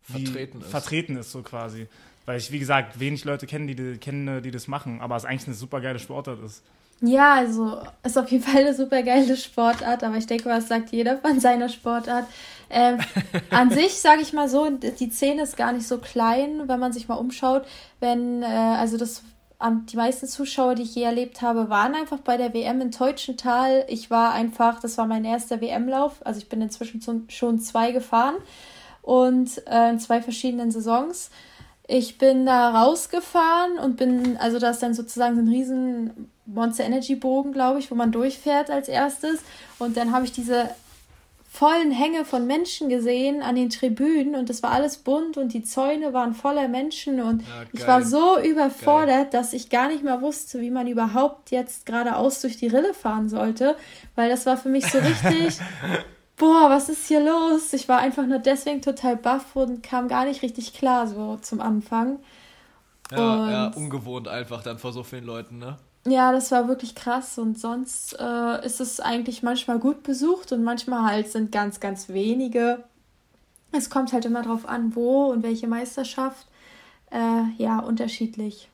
[0.00, 0.70] vertreten ist?
[0.70, 1.86] Vertreten ist so quasi.
[2.28, 5.24] Weil ich, wie gesagt, wenig Leute kennen, die, die, kennen, die das machen, aber es
[5.24, 6.62] eigentlich eine super geile Sportart ist.
[7.00, 10.90] Ja, also ist auf jeden Fall eine super geile Sportart, aber ich denke, was sagt
[10.90, 12.26] jeder von seiner Sportart.
[12.68, 12.98] Ähm,
[13.50, 16.92] an sich, sage ich mal so, die Szene ist gar nicht so klein, wenn man
[16.92, 17.64] sich mal umschaut.
[17.98, 19.22] Wenn, äh, also das,
[19.90, 23.86] die meisten Zuschauer, die ich je erlebt habe, waren einfach bei der WM in Teutschenthal.
[23.88, 27.00] Ich war einfach, das war mein erster WM-Lauf, also ich bin inzwischen
[27.30, 28.36] schon zwei gefahren
[29.00, 31.30] und äh, in zwei verschiedenen Saisons.
[31.90, 36.84] Ich bin da rausgefahren und bin, also da ist dann sozusagen so ein riesen Monster
[36.84, 39.40] Energy Bogen, glaube ich, wo man durchfährt als erstes.
[39.78, 40.68] Und dann habe ich diese
[41.50, 45.64] vollen Hänge von Menschen gesehen an den Tribünen und das war alles bunt und die
[45.64, 49.40] Zäune waren voller Menschen und ja, ich war so überfordert, geil.
[49.40, 53.28] dass ich gar nicht mehr wusste, wie man überhaupt jetzt geradeaus durch die Rille fahren
[53.28, 53.76] sollte,
[54.14, 55.58] weil das war für mich so richtig
[56.38, 57.72] boah, was ist hier los?
[57.72, 61.60] Ich war einfach nur deswegen total baff und kam gar nicht richtig klar so zum
[61.60, 62.18] Anfang.
[63.10, 65.78] Ja, und ja, ungewohnt einfach dann vor so vielen Leuten, ne?
[66.06, 70.62] Ja, das war wirklich krass und sonst äh, ist es eigentlich manchmal gut besucht und
[70.62, 72.84] manchmal halt sind ganz, ganz wenige.
[73.72, 76.46] Es kommt halt immer drauf an, wo und welche Meisterschaft.
[77.10, 78.70] Äh, ja, unterschiedlich.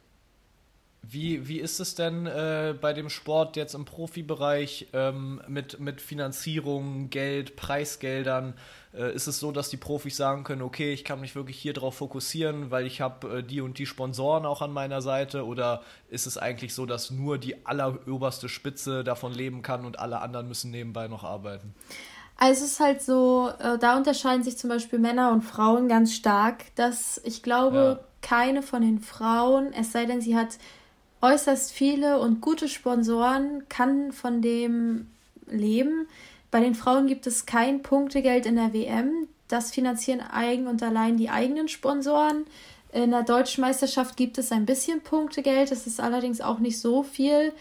[1.10, 6.00] Wie, wie ist es denn äh, bei dem Sport jetzt im Profibereich ähm, mit, mit
[6.00, 8.54] Finanzierung, Geld, Preisgeldern?
[8.94, 11.72] Äh, ist es so, dass die Profis sagen können, okay, ich kann mich wirklich hier
[11.72, 15.44] drauf fokussieren, weil ich habe äh, die und die Sponsoren auch an meiner Seite?
[15.46, 20.20] Oder ist es eigentlich so, dass nur die alleroberste Spitze davon leben kann und alle
[20.20, 21.74] anderen müssen nebenbei noch arbeiten?
[22.36, 26.14] Also es ist halt so, äh, da unterscheiden sich zum Beispiel Männer und Frauen ganz
[26.14, 28.08] stark, dass ich glaube, ja.
[28.22, 30.58] keine von den Frauen, es sei denn, sie hat
[31.24, 35.08] äußerst viele und gute Sponsoren, kann von dem
[35.46, 36.06] leben.
[36.50, 39.26] Bei den Frauen gibt es kein Punktegeld in der WM.
[39.48, 42.44] Das finanzieren eigen und allein die eigenen Sponsoren.
[42.92, 47.02] In der deutschen Meisterschaft gibt es ein bisschen Punktegeld, das ist allerdings auch nicht so
[47.02, 47.52] viel.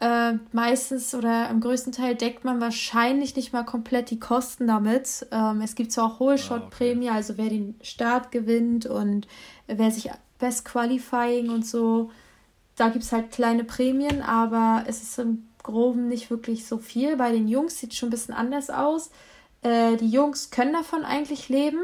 [0.00, 5.26] Äh, meistens oder im größten Teil deckt man wahrscheinlich nicht mal komplett die Kosten damit.
[5.32, 7.16] Ähm, es gibt zwar auch hohe Shot-Prämie, ah, okay.
[7.16, 9.26] also wer den Start gewinnt und
[9.66, 10.08] wer sich
[10.38, 12.10] Best Qualifying und so,
[12.78, 17.16] da gibt es halt kleine Prämien, aber es ist im Groben nicht wirklich so viel.
[17.16, 19.10] Bei den Jungs sieht es schon ein bisschen anders aus.
[19.62, 21.80] Äh, die Jungs können davon eigentlich leben.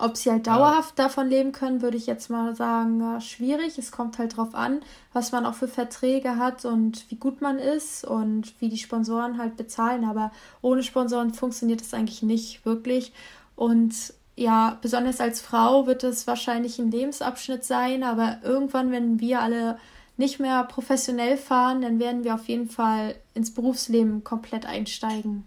[0.00, 1.06] Ob sie halt dauerhaft ja.
[1.06, 3.78] davon leben können, würde ich jetzt mal sagen, ja, schwierig.
[3.78, 4.80] Es kommt halt drauf an,
[5.12, 9.38] was man auch für Verträge hat und wie gut man ist und wie die Sponsoren
[9.38, 10.04] halt bezahlen.
[10.04, 13.12] Aber ohne Sponsoren funktioniert es eigentlich nicht wirklich.
[13.56, 19.40] Und ja, besonders als Frau wird es wahrscheinlich ein Lebensabschnitt sein, aber irgendwann, wenn wir
[19.40, 19.78] alle
[20.16, 25.44] nicht mehr professionell fahren, dann werden wir auf jeden Fall ins Berufsleben komplett einsteigen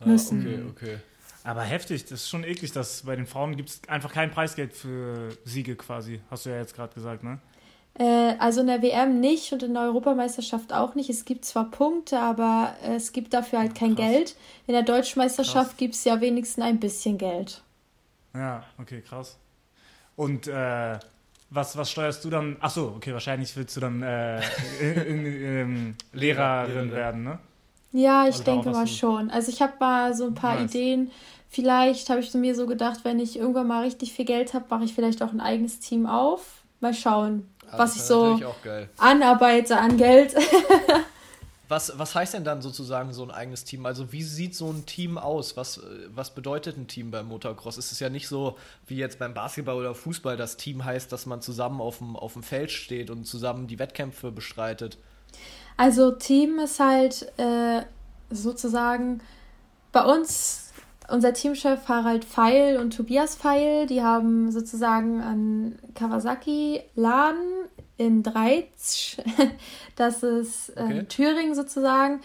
[0.00, 0.40] ah, müssen.
[0.40, 0.98] Ah, okay, okay.
[1.44, 4.72] Aber heftig, das ist schon eklig, dass bei den Frauen gibt es einfach kein Preisgeld
[4.72, 7.38] für Siege quasi, hast du ja jetzt gerade gesagt, ne?
[7.96, 11.10] Äh, also in der WM nicht und in der Europameisterschaft auch nicht.
[11.10, 14.06] Es gibt zwar Punkte, aber es gibt dafür halt kein krass.
[14.06, 14.36] Geld.
[14.66, 17.62] In der Deutschmeisterschaft gibt es ja wenigstens ein bisschen Geld.
[18.34, 19.38] Ja, okay, krass.
[20.16, 20.98] Und äh,
[21.50, 22.56] was, was steuerst du dann?
[22.60, 24.40] Achso, okay, wahrscheinlich willst du dann äh,
[24.80, 25.26] in, in,
[25.60, 27.38] in, Lehrerin werden, ne?
[27.92, 29.30] Ja, ich also denke mal schon.
[29.30, 30.74] Also ich habe mal so ein paar nice.
[30.74, 31.12] Ideen.
[31.48, 34.84] Vielleicht habe ich mir so gedacht, wenn ich irgendwann mal richtig viel Geld habe, mache
[34.84, 36.64] ich vielleicht auch ein eigenes Team auf.
[36.80, 38.40] Mal schauen, also was ich so
[38.98, 40.34] anarbeite an Geld.
[41.74, 43.84] was, was heißt denn dann sozusagen so ein eigenes Team?
[43.84, 45.56] Also wie sieht so ein Team aus?
[45.56, 45.80] Was,
[46.14, 47.78] was bedeutet ein Team beim Motocross?
[47.78, 48.56] Es ist ja nicht so
[48.86, 52.34] wie jetzt beim Basketball oder Fußball, das Team heißt, dass man zusammen auf dem, auf
[52.34, 54.98] dem Feld steht und zusammen die Wettkämpfe bestreitet.
[55.76, 57.82] Also Team ist halt äh,
[58.30, 59.20] sozusagen
[59.90, 60.63] bei uns
[61.08, 69.16] unser Teamchef Harald Feil und Tobias Feil, die haben sozusagen einen Kawasaki-Laden in Dreiz,
[69.96, 71.04] das ist okay.
[71.08, 72.20] Thüringen sozusagen.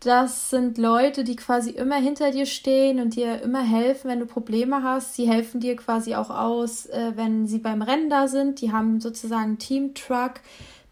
[0.00, 4.24] Das sind Leute, die quasi immer hinter dir stehen und dir immer helfen, wenn du
[4.24, 5.14] Probleme hast.
[5.14, 8.62] Sie helfen dir quasi auch aus, äh, wenn sie beim Rennen da sind.
[8.62, 10.40] Die haben sozusagen Team-Truck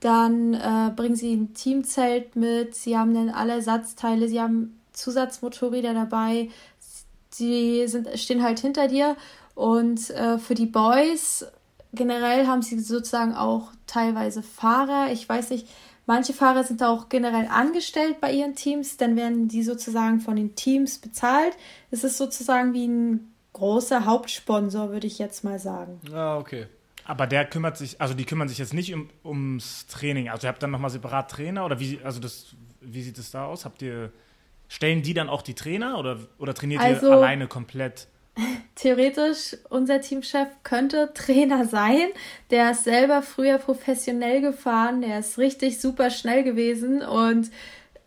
[0.00, 5.94] dann äh, bringen sie ein Teamzelt mit, sie haben dann alle Ersatzteile, sie haben Zusatzmotorräder
[5.94, 6.50] dabei,
[7.38, 9.16] sie sind, stehen halt hinter dir.
[9.54, 11.46] Und äh, für die Boys
[11.92, 15.10] generell haben sie sozusagen auch teilweise Fahrer.
[15.12, 15.66] Ich weiß nicht,
[16.06, 20.54] manche Fahrer sind auch generell angestellt bei ihren Teams, dann werden die sozusagen von den
[20.54, 21.56] Teams bezahlt.
[21.90, 26.00] Es ist sozusagen wie ein großer Hauptsponsor, würde ich jetzt mal sagen.
[26.12, 26.66] Ah, okay.
[27.04, 30.28] Aber der kümmert sich, also die kümmern sich jetzt nicht um, ums Training.
[30.28, 33.46] Also ihr habt dann nochmal separat Trainer oder wie, also das, wie sieht es da
[33.46, 33.64] aus?
[33.64, 34.12] Habt ihr,
[34.68, 38.08] stellen die dann auch die Trainer oder, oder trainiert also, ihr alleine komplett?
[38.74, 42.08] Theoretisch, unser Teamchef könnte Trainer sein.
[42.50, 47.50] Der ist selber früher professionell gefahren, der ist richtig super schnell gewesen und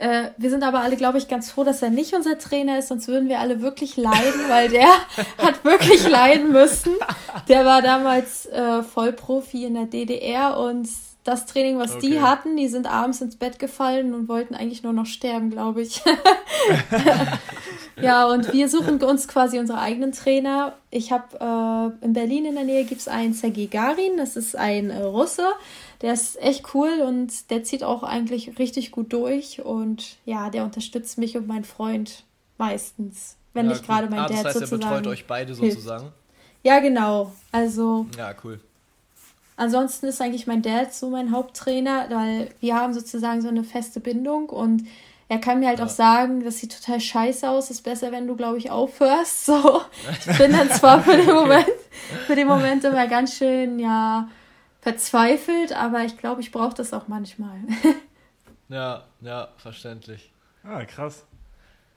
[0.02, 2.88] äh, wir sind aber alle, glaube ich, ganz froh, dass er nicht unser Trainer ist,
[2.88, 4.88] sonst würden wir alle wirklich leiden, weil der
[5.38, 6.94] hat wirklich leiden müssen.
[7.48, 10.90] Der war damals äh, Vollprofi in der DDR und
[11.24, 12.08] das Training, was okay.
[12.08, 15.84] die hatten, die sind abends ins Bett gefallen und wollten eigentlich nur noch sterben, glaube
[15.84, 16.02] ich.
[18.02, 20.74] ja, und wir suchen uns quasi unsere eigenen Trainer.
[20.90, 24.56] Ich habe äh, in Berlin in der Nähe gibt es einen Sergei Garin, das ist
[24.56, 25.46] ein äh, Russe.
[26.02, 30.64] Der ist echt cool und der zieht auch eigentlich richtig gut durch und ja, der
[30.64, 32.24] unterstützt mich und meinen Freund
[32.58, 34.82] meistens, wenn ja, nicht gerade mein ah, Dad das heißt, sozusagen.
[34.82, 36.04] Er betreut euch beide sozusagen.
[36.06, 36.16] Hilft.
[36.64, 37.32] Ja, genau.
[37.52, 38.08] Also.
[38.18, 38.60] Ja, cool.
[39.58, 44.00] Ansonsten ist eigentlich mein Dad so mein Haupttrainer, weil wir haben sozusagen so eine feste
[44.00, 44.88] Bindung und
[45.32, 45.86] er kann mir halt ja.
[45.86, 49.46] auch sagen, das sieht total scheiße aus, ist besser, wenn du, glaube ich, aufhörst.
[49.46, 49.82] So,
[50.12, 51.72] ich bin dann zwar für den Moment,
[52.28, 54.28] für den Moment immer ganz schön, ja,
[54.82, 57.56] verzweifelt, aber ich glaube, ich brauche das auch manchmal.
[58.68, 60.34] ja, ja, verständlich.
[60.64, 61.26] Ah, krass.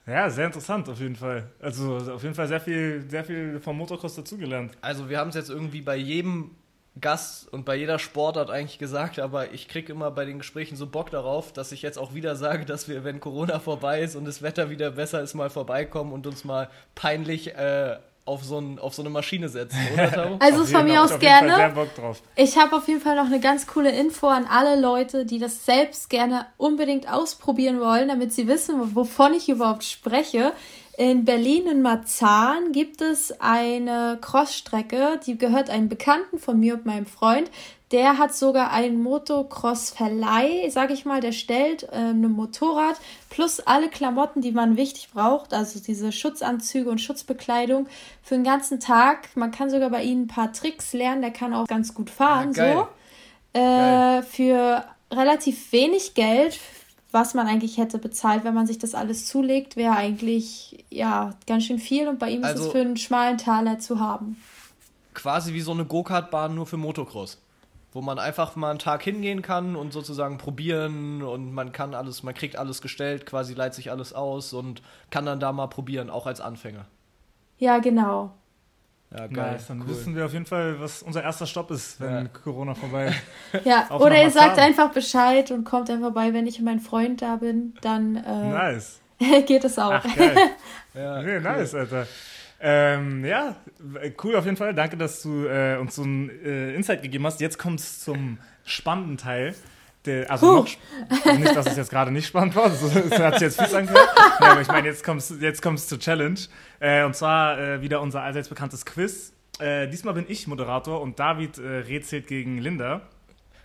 [0.06, 1.50] Ja, sehr interessant auf jeden Fall.
[1.60, 4.76] Also auf jeden Fall sehr viel, sehr viel vom Motocross dazugelernt.
[4.80, 6.52] Also wir haben es jetzt irgendwie bei jedem
[7.00, 10.86] Gast und bei jeder Sportart eigentlich gesagt, aber ich kriege immer bei den Gesprächen so
[10.86, 14.24] Bock darauf, dass ich jetzt auch wieder sage, dass wir, wenn Corona vorbei ist und
[14.24, 18.78] das Wetter wieder besser ist, mal vorbeikommen und uns mal peinlich äh, auf, so ein,
[18.78, 20.36] auf so eine Maschine setzen, oder?
[20.40, 21.74] also von mir aus gerne.
[22.36, 25.66] Ich habe auf jeden Fall noch eine ganz coole Info an alle Leute, die das
[25.66, 30.52] selbst gerne unbedingt ausprobieren wollen, damit sie wissen, wovon ich überhaupt spreche.
[30.96, 36.86] In Berlin in Marzahn gibt es eine Crossstrecke, die gehört einem Bekannten von mir und
[36.86, 37.50] meinem Freund.
[37.90, 42.96] Der hat sogar einen Motocross-Verleih, sag ich mal, der stellt äh, ein Motorrad
[43.28, 47.88] plus alle Klamotten, die man wichtig braucht, also diese Schutzanzüge und Schutzbekleidung
[48.22, 49.28] für den ganzen Tag.
[49.34, 52.52] Man kann sogar bei ihm ein paar Tricks lernen, der kann auch ganz gut fahren,
[52.58, 52.88] ah,
[53.54, 53.60] so.
[53.60, 56.58] Äh, für relativ wenig Geld,
[57.14, 61.64] was man eigentlich hätte bezahlt, wenn man sich das alles zulegt, wäre eigentlich ja ganz
[61.64, 64.36] schön viel und bei ihm ist Also- es für einen schmalen Taler zu haben.
[65.14, 67.40] Quasi wie so eine Go-Kart-Bahn nur für Motocross.
[67.92, 72.24] Wo man einfach mal einen Tag hingehen kann und sozusagen probieren und man kann alles,
[72.24, 76.10] man kriegt alles gestellt, quasi leiht sich alles aus und kann dann da mal probieren,
[76.10, 76.86] auch als Anfänger.
[77.58, 78.32] Ja, genau.
[79.16, 82.24] Ja, Nice, dann wissen wir auf jeden Fall, was unser erster Stopp ist, wenn Ja.
[82.42, 83.12] Corona vorbei
[83.64, 86.80] Ja, Auch oder ihr sagt einfach Bescheid und kommt dann vorbei, wenn ich und mein
[86.80, 89.00] Freund da bin, dann äh, Nice.
[89.46, 89.92] geht es auch.
[89.92, 90.36] Ach, geil.
[90.94, 91.40] Ja, nee, cool.
[91.40, 92.06] nice, Alter.
[92.60, 93.56] Ähm, ja,
[94.22, 94.74] cool auf jeden Fall.
[94.74, 97.40] Danke, dass du äh, uns so ein äh, Insight gegeben hast.
[97.40, 99.54] Jetzt kommt es zum spannenden Teil.
[100.06, 100.68] Der, also noch,
[101.38, 104.08] nicht, dass es jetzt gerade nicht spannend war, das, das hat sich jetzt fies angehört.
[104.38, 106.38] Nee, aber ich meine, jetzt kommt es jetzt kommt's zur Challenge.
[106.80, 109.32] Äh, und zwar äh, wieder unser allseits bekanntes Quiz.
[109.60, 113.02] Äh, diesmal bin ich Moderator und David äh, rätselt gegen Linda.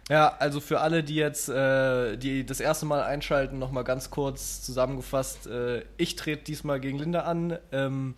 [0.09, 4.61] Ja, also für alle, die jetzt äh, die das erste Mal einschalten, nochmal ganz kurz
[4.61, 5.45] zusammengefasst.
[5.47, 7.57] Äh, ich trete diesmal gegen Linda an.
[7.71, 8.15] Ähm,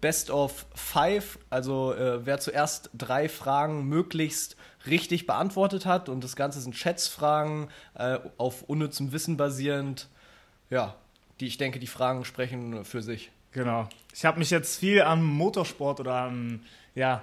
[0.00, 4.56] Best of Five, also äh, wer zuerst drei Fragen möglichst
[4.86, 10.08] richtig beantwortet hat und das Ganze sind Schätzfragen äh, auf unnützem Wissen basierend.
[10.70, 10.94] Ja,
[11.40, 13.30] die ich denke, die Fragen sprechen für sich.
[13.52, 13.88] Genau.
[14.12, 16.62] Ich habe mich jetzt viel an Motorsport oder an,
[16.94, 17.22] ja,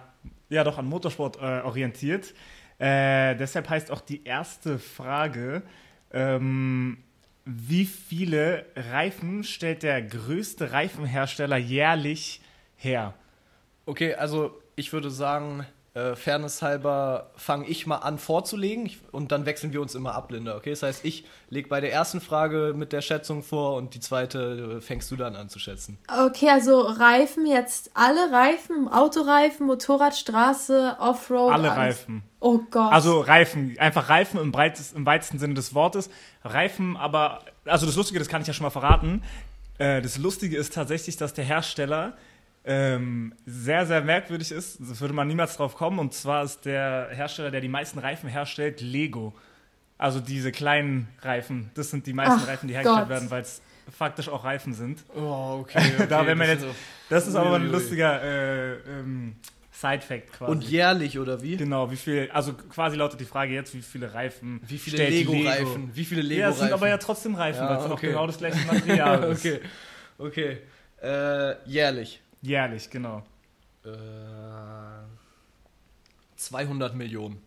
[0.49, 2.33] ja doch an Motorsport äh, orientiert.
[2.77, 5.63] Äh, deshalb heißt auch die erste Frage,
[6.11, 6.97] ähm,
[7.45, 12.41] wie viele Reifen stellt der größte Reifenhersteller jährlich
[12.75, 13.13] her?
[13.85, 19.31] Okay, also ich würde sagen, äh, Fairness halber fange ich mal an vorzulegen ich, und
[19.31, 20.57] dann wechseln wir uns immer ab, Linda.
[20.57, 24.01] Okay, das heißt, ich lege bei der ersten Frage mit der Schätzung vor und die
[24.01, 25.97] zweite äh, fängst du dann an zu schätzen.
[26.09, 31.53] Okay, also Reifen jetzt alle Reifen, Autoreifen, Motorrad, Straße, Offroad.
[31.53, 31.77] Alle alles.
[31.77, 32.23] Reifen.
[32.41, 32.91] Oh Gott.
[32.91, 36.09] Also Reifen, einfach Reifen im, breites, im weitesten Sinne des Wortes.
[36.43, 39.23] Reifen, aber, also das Lustige, das kann ich ja schon mal verraten.
[39.77, 42.17] Äh, das Lustige ist tatsächlich, dass der Hersteller
[42.65, 44.79] ähm, sehr, sehr merkwürdig ist.
[44.79, 45.99] Das würde man niemals drauf kommen.
[45.99, 49.33] Und zwar ist der Hersteller, der die meisten Reifen herstellt, Lego.
[49.97, 51.69] Also diese kleinen Reifen.
[51.75, 53.09] Das sind die meisten Ach Reifen, die hergestellt Gott.
[53.09, 53.61] werden, weil es
[53.95, 55.03] faktisch auch Reifen sind.
[55.15, 55.79] Oh, okay.
[56.09, 56.65] Da wären wir jetzt-
[57.09, 59.35] Das ist aber ein lustiger äh, ähm,
[59.71, 60.51] Side-Fact quasi.
[60.51, 61.55] Und jährlich oder wie?
[61.57, 65.91] Genau, wie viel, also quasi lautet die Frage jetzt, wie viele Reifen Wie viele Lego-Reifen?
[65.93, 66.59] Wie viele Ja, es Lego-Reifen?
[66.61, 67.93] sind aber ja trotzdem Reifen, Ja, weil es okay.
[67.93, 69.45] auch genau das gleiche Material ist.
[69.45, 69.59] okay,
[70.17, 70.57] okay.
[71.01, 72.21] Äh, jährlich.
[72.45, 73.23] Jährlich, genau.
[73.83, 73.89] Äh,
[76.35, 77.41] 200 Millionen.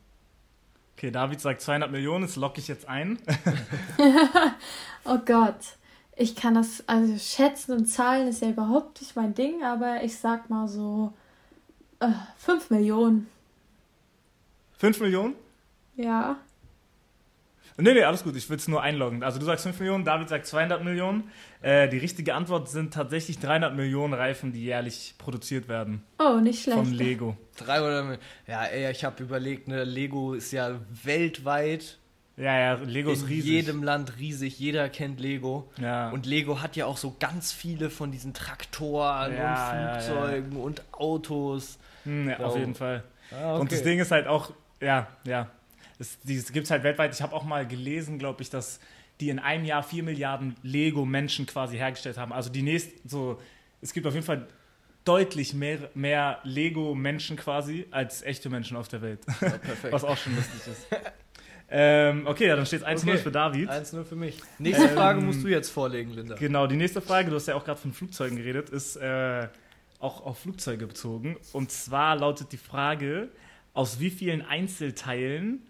[0.97, 3.21] Okay, David sagt 200 Millionen, das locke ich jetzt ein.
[5.05, 5.61] oh Gott.
[6.17, 10.19] Ich kann das, also schätzen und zahlen ist ja überhaupt nicht mein Ding, aber ich
[10.19, 11.13] sag mal so
[12.01, 13.29] äh, 5 Millionen.
[14.79, 15.35] 5 Millionen?
[15.95, 16.39] Ja.
[17.81, 19.23] Nee, nee, alles gut, ich will es nur einloggen.
[19.23, 21.31] Also du sagst 5 Millionen, David sagt 200 Millionen.
[21.63, 26.63] Äh, die richtige Antwort sind tatsächlich 300 Millionen Reifen, die jährlich produziert werden Oh, nicht
[26.65, 26.77] schlecht.
[26.77, 27.37] von Lego.
[27.59, 28.23] 300 Millionen.
[28.49, 30.73] Ja, ey, ich habe überlegt, ne, Lego ist ja
[31.05, 31.99] weltweit
[32.37, 33.51] Ja, ja, Lego ist in riesig.
[33.51, 34.59] jedem Land riesig.
[34.59, 35.71] Jeder kennt Lego.
[35.81, 36.11] ja.
[36.11, 40.57] Und Lego hat ja auch so ganz viele von diesen Traktoren Ja, ja, und Flugzeugen
[40.57, 41.79] und Autos.
[42.05, 42.61] Hm, ja, auf Ja.
[42.61, 43.03] jeden Fall.
[43.33, 45.49] Ah, Und das Ding ist halt auch, ja, ja,
[45.99, 46.19] es,
[46.53, 47.15] gibt es halt weltweit.
[47.15, 48.81] Ich habe auch mal gelesen, glaube ich, dass
[49.21, 52.33] die in einem Jahr 4 Milliarden Lego-Menschen quasi hergestellt haben.
[52.33, 53.41] Also die nächsten, so,
[53.81, 54.47] es gibt auf jeden Fall
[55.05, 59.21] deutlich mehr, mehr Lego-Menschen quasi als echte Menschen auf der Welt.
[59.41, 59.93] Ja, perfekt.
[59.93, 60.87] Was auch schon lustig ist.
[61.71, 63.19] ähm, okay, ja, dann steht es 1-0 Okay.
[63.19, 63.71] für David.
[63.71, 64.39] 1-0 für mich.
[64.59, 66.37] Nächste Ähm, Frage musst du jetzt vorlegen, Linda.
[66.37, 69.49] Genau, die nächste Frage, du hast ja auch gerade von Flugzeugen geredet, ist äh,
[69.99, 71.37] auch auf Flugzeuge bezogen.
[71.53, 73.31] Und zwar lautet die Frage,
[73.75, 75.63] aus wie vielen Einzelteilen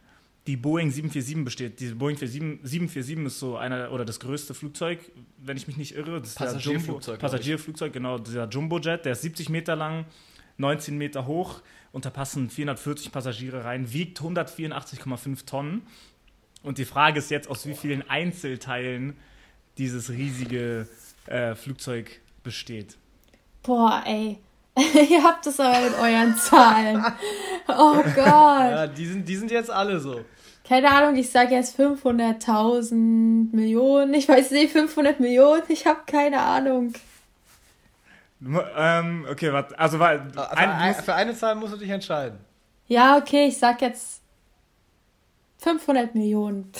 [0.48, 1.78] die Boeing 747 besteht.
[1.78, 4.98] Diese Boeing 47 747 ist so einer oder das größte Flugzeug,
[5.36, 6.20] wenn ich mich nicht irre.
[6.20, 7.20] Das ist der Passagierflugzeug.
[7.20, 10.06] Passagierflugzeug, genau, dieser Jumbojet, der ist 70 Meter lang,
[10.56, 11.60] 19 Meter hoch
[11.92, 15.82] und da passen 440 Passagiere rein, wiegt 184,5 Tonnen.
[16.62, 19.18] Und die Frage ist jetzt, aus wie vielen Einzelteilen
[19.76, 20.88] dieses riesige
[21.26, 22.96] äh, Flugzeug besteht.
[23.62, 24.38] Boah, ey.
[25.10, 27.04] Ihr habt es aber mit euren Zahlen.
[27.68, 28.16] Oh Gott.
[28.16, 30.24] Ja, die sind, die sind jetzt alle so.
[30.68, 34.12] Keine Ahnung, ich sage jetzt 500.000 Millionen.
[34.12, 35.62] Ich weiß nicht, 500 Millionen.
[35.68, 36.92] Ich habe keine Ahnung.
[38.76, 42.38] Ähm, okay, warte, also war, Für, ein, für eine Zahl musst du dich entscheiden.
[42.86, 44.20] Ja, okay, ich sag jetzt
[45.58, 46.70] 500 Millionen.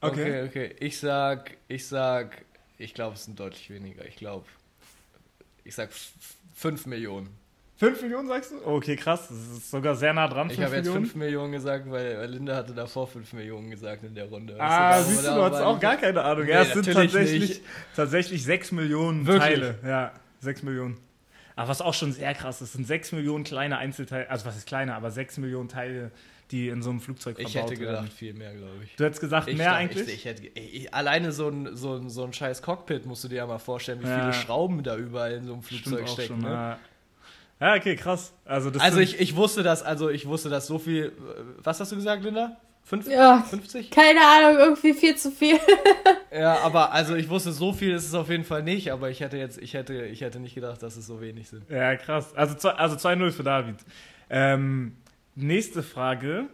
[0.00, 0.44] Okay.
[0.44, 0.76] okay, okay.
[0.78, 2.44] Ich sag, ich sag,
[2.78, 4.04] ich glaube, es sind deutlich weniger.
[4.06, 4.46] Ich glaube,
[5.64, 5.90] ich sag
[6.54, 7.36] 5 Millionen.
[7.76, 8.64] 5 Millionen sagst du?
[8.66, 9.28] Okay, krass.
[9.28, 10.48] Das ist sogar sehr nah dran.
[10.48, 11.04] Ich 5 habe jetzt Millionen.
[11.06, 14.54] 5 Millionen gesagt, weil Linda hatte davor 5 Millionen gesagt in der Runde.
[14.60, 16.46] Ah, Weißt siehst du, du hast auch gar keine Ahnung.
[16.46, 17.62] ja, Nee, es sind tatsächlich, nicht.
[17.96, 19.42] tatsächlich 6 Millionen Wirklich?
[19.60, 19.78] Teile.
[19.84, 20.98] Ja, 6 Millionen.
[21.56, 24.66] Aber was auch schon sehr krass ist, sind 6 Millionen kleine Einzelteile, also was ist
[24.66, 26.10] kleine, aber 6 Millionen Teile,
[26.50, 27.96] die in so einem Flugzeug Ich verbaut hätte werden.
[28.04, 28.94] gedacht, viel mehr, glaube ich.
[28.96, 30.08] Du hättest gesagt, Ich mehr dachte- eigentlich?
[30.08, 33.28] Ich, ich hätte, ich, alleine so ein, so, ein, so ein scheiß Cockpit musst du
[33.28, 34.20] dir ja mal vorstellen, wie Ja.
[34.20, 36.28] viele Schrauben da überall in so einem Stimmt Flugzeug auch stecken.
[36.28, 36.48] schon, ne?
[36.50, 36.78] ja.
[37.60, 38.32] Ja, okay, krass.
[38.44, 41.06] Also, das Also ich, ich wusste das, also ich wusste das so viel.
[41.06, 41.10] äh,
[41.62, 42.56] Was hast du gesagt, Linda?
[42.86, 43.40] Fünf, Ja.
[43.48, 43.90] 50?
[43.90, 45.58] Keine Ahnung, irgendwie viel zu viel.
[46.36, 49.20] Ja, aber also ich wusste, so viel ist es auf jeden Fall nicht, aber ich
[49.20, 51.70] hätte jetzt, ich hätte, ich hätte nicht gedacht, dass es so wenig sind.
[51.70, 52.34] Ja, krass.
[52.34, 53.76] Also, zwei- also 2-0 für David.
[54.28, 54.96] Ähm,
[55.36, 56.46] nächste Frage.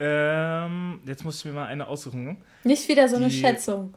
[0.00, 2.38] Ähm, jetzt muss ich mir mal eine aussuchen.
[2.64, 3.94] Nicht wieder so eine Die- Schätzung.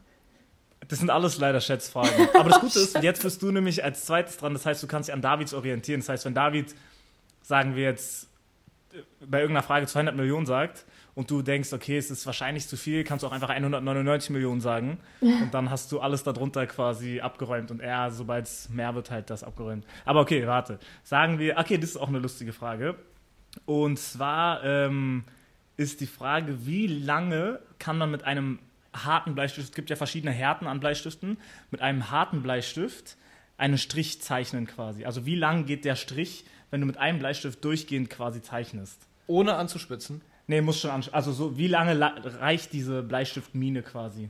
[0.92, 2.28] Das sind alles leider Schätzfragen.
[2.38, 4.52] Aber das Gute ist, jetzt bist du nämlich als zweites dran.
[4.52, 6.00] Das heißt, du kannst dich an Davids orientieren.
[6.00, 6.74] Das heißt, wenn David,
[7.40, 8.28] sagen wir jetzt,
[9.26, 10.84] bei irgendeiner Frage 200 Millionen sagt
[11.14, 14.60] und du denkst, okay, es ist wahrscheinlich zu viel, kannst du auch einfach 199 Millionen
[14.60, 14.98] sagen.
[15.22, 17.70] Und dann hast du alles darunter quasi abgeräumt.
[17.70, 19.86] Und er, sobald es mehr wird, halt das abgeräumt.
[20.04, 20.78] Aber okay, warte.
[21.04, 22.96] Sagen wir, okay, das ist auch eine lustige Frage.
[23.64, 25.24] Und zwar ähm,
[25.78, 28.58] ist die Frage, wie lange kann man mit einem
[28.92, 31.38] harten Bleistift, es gibt ja verschiedene Härten an Bleistiften,
[31.70, 33.16] mit einem harten Bleistift
[33.58, 35.04] einen Strich zeichnen quasi.
[35.04, 39.06] Also wie lang geht der Strich, wenn du mit einem Bleistift durchgehend quasi zeichnest?
[39.26, 40.20] Ohne anzuspitzen.
[40.46, 44.28] Nee, muss schon an, also so, wie lange la- reicht diese Bleistiftmine quasi?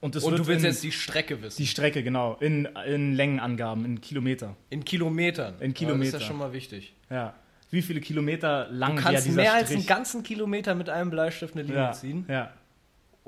[0.00, 1.56] Und, Und du willst in, jetzt die Strecke wissen.
[1.56, 4.54] die Strecke, genau, in, in Längenangaben, in Kilometer.
[4.70, 5.54] in Kilometern.
[5.54, 6.16] In Ja, das Kilometer.
[6.16, 6.94] ist ja schon mal wichtig.
[7.10, 7.34] Ja.
[7.70, 11.54] Wie viele Kilometer lang Du kannst dieser mehr als einen ganzen Kilometer mit einem Bleistift
[11.54, 12.24] eine Linie ja, ziehen.
[12.28, 12.52] ja.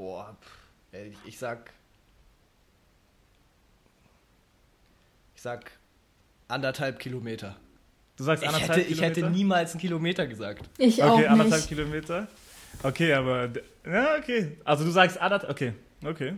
[0.01, 0.35] Boah,
[0.93, 1.71] ich, ich sag.
[5.35, 5.71] Ich sag
[6.49, 7.55] anderthalb Kilometer.
[8.17, 9.21] Du sagst Ich anderthalb hätte, ich Kilometer?
[9.21, 10.71] hätte niemals einen Kilometer gesagt.
[10.79, 11.69] Ich Okay, auch anderthalb nicht.
[11.69, 12.29] Kilometer.
[12.83, 13.51] Okay, aber.
[13.85, 14.57] Ja, okay.
[14.65, 15.51] Also du sagst anderthalb.
[15.53, 16.33] Okay, okay.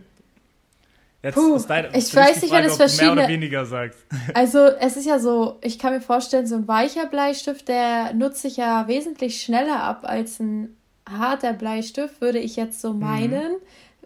[1.21, 3.27] Jetzt Puh, ist deine, ich weiß nicht, wenn Frage, es ob du mehr verschiedene- oder
[3.29, 3.99] weniger sagst.
[4.33, 8.41] Also es ist ja so, ich kann mir vorstellen, so ein weicher Bleistift, der nutzt
[8.41, 10.75] sich ja wesentlich schneller ab als ein
[11.09, 13.55] harter Bleistift, würde ich jetzt so meinen.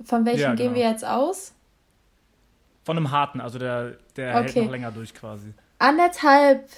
[0.04, 0.42] Von welchem Mhm.
[0.44, 0.76] Ja, gehen genau.
[0.76, 1.54] wir jetzt aus?
[2.86, 4.64] Von einem harten, also der, der hält Okay.
[4.64, 5.54] noch länger durch quasi.
[5.80, 6.70] Anderthalb,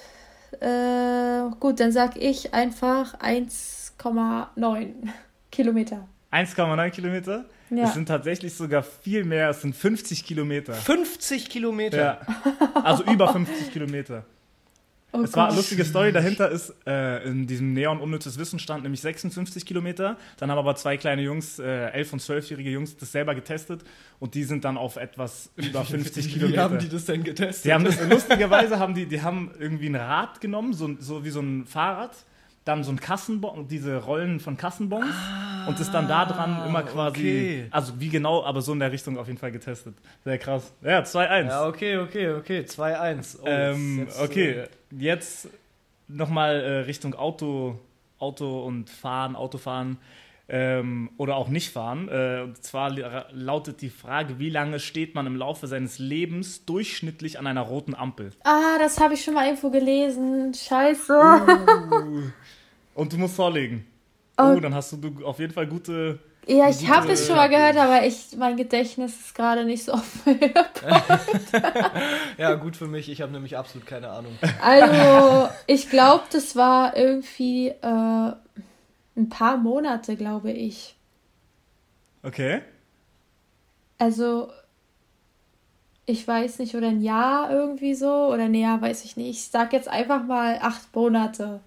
[0.60, 5.08] äh, gut, dann sag ich einfach 1,9
[5.52, 6.06] Kilometer.
[6.32, 7.44] 1,9 Kilometer.
[7.70, 7.84] Ja.
[7.84, 9.50] Es sind tatsächlich sogar viel mehr.
[9.50, 10.74] Es sind 50 Kilometer.
[10.74, 11.96] 50 Kilometer.
[11.98, 12.20] Ja.
[12.82, 14.24] Also über 50 Kilometer.
[15.12, 16.12] Oh Es war eine lustige Story.
[16.12, 20.16] Dahinter ist äh, in diesem Neon unnützes Wissen stand nämlich 56 Kilometer.
[20.38, 23.82] Dann haben aber zwei kleine Jungs, äh, 11 und 12-jährige Jungs, das selber getestet
[24.20, 26.62] und die sind dann auf etwas über 50 Wie Kilometer.
[26.62, 27.64] haben die das denn getestet?
[27.64, 31.30] Die haben das lustigerweise haben die, die haben irgendwie ein Rad genommen, so, so wie
[31.30, 32.12] so ein Fahrrad,
[32.64, 35.14] dann so ein Kassenbon, diese Rollen von Kassenbons
[35.66, 37.66] und ist dann da dran immer quasi, okay.
[37.70, 39.94] also wie genau, aber so in der Richtung auf jeden Fall getestet.
[40.24, 40.72] Sehr krass.
[40.82, 41.46] Ja, 2-1.
[41.46, 42.60] Ja, okay, okay, okay.
[42.60, 43.38] 2-1.
[43.40, 45.48] Oh, ähm, okay, äh, jetzt
[46.08, 47.78] nochmal äh, Richtung Auto,
[48.18, 49.98] Auto und Fahren, Autofahren
[50.48, 52.08] ähm, oder auch nicht fahren.
[52.08, 56.64] Äh, und zwar la- lautet die Frage, wie lange steht man im Laufe seines Lebens
[56.64, 58.30] durchschnittlich an einer roten Ampel?
[58.44, 60.52] Ah, das habe ich schon mal irgendwo gelesen.
[60.52, 61.18] Scheiße.
[61.18, 62.22] Oh.
[63.00, 63.86] Und du musst vorlegen.
[64.36, 64.60] Oh, Oh.
[64.60, 66.18] dann hast du auf jeden Fall gute.
[66.46, 69.92] Ja, ich habe es schon mal gehört, aber ich, mein Gedächtnis ist gerade nicht so
[69.92, 70.26] auf
[72.38, 73.08] Ja, gut für mich.
[73.08, 74.36] Ich habe nämlich absolut keine Ahnung.
[74.60, 78.32] Also, ich glaube, das war irgendwie äh,
[79.16, 80.96] ein paar Monate, glaube ich.
[82.22, 82.62] Okay.
[83.98, 84.50] Also,
[86.06, 89.30] ich weiß nicht, oder ein Jahr irgendwie so, oder ein Jahr, weiß ich nicht.
[89.30, 91.60] Ich sag jetzt einfach mal acht Monate.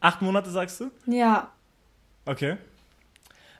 [0.00, 0.90] Acht Monate sagst du?
[1.06, 1.52] Ja.
[2.24, 2.56] Okay.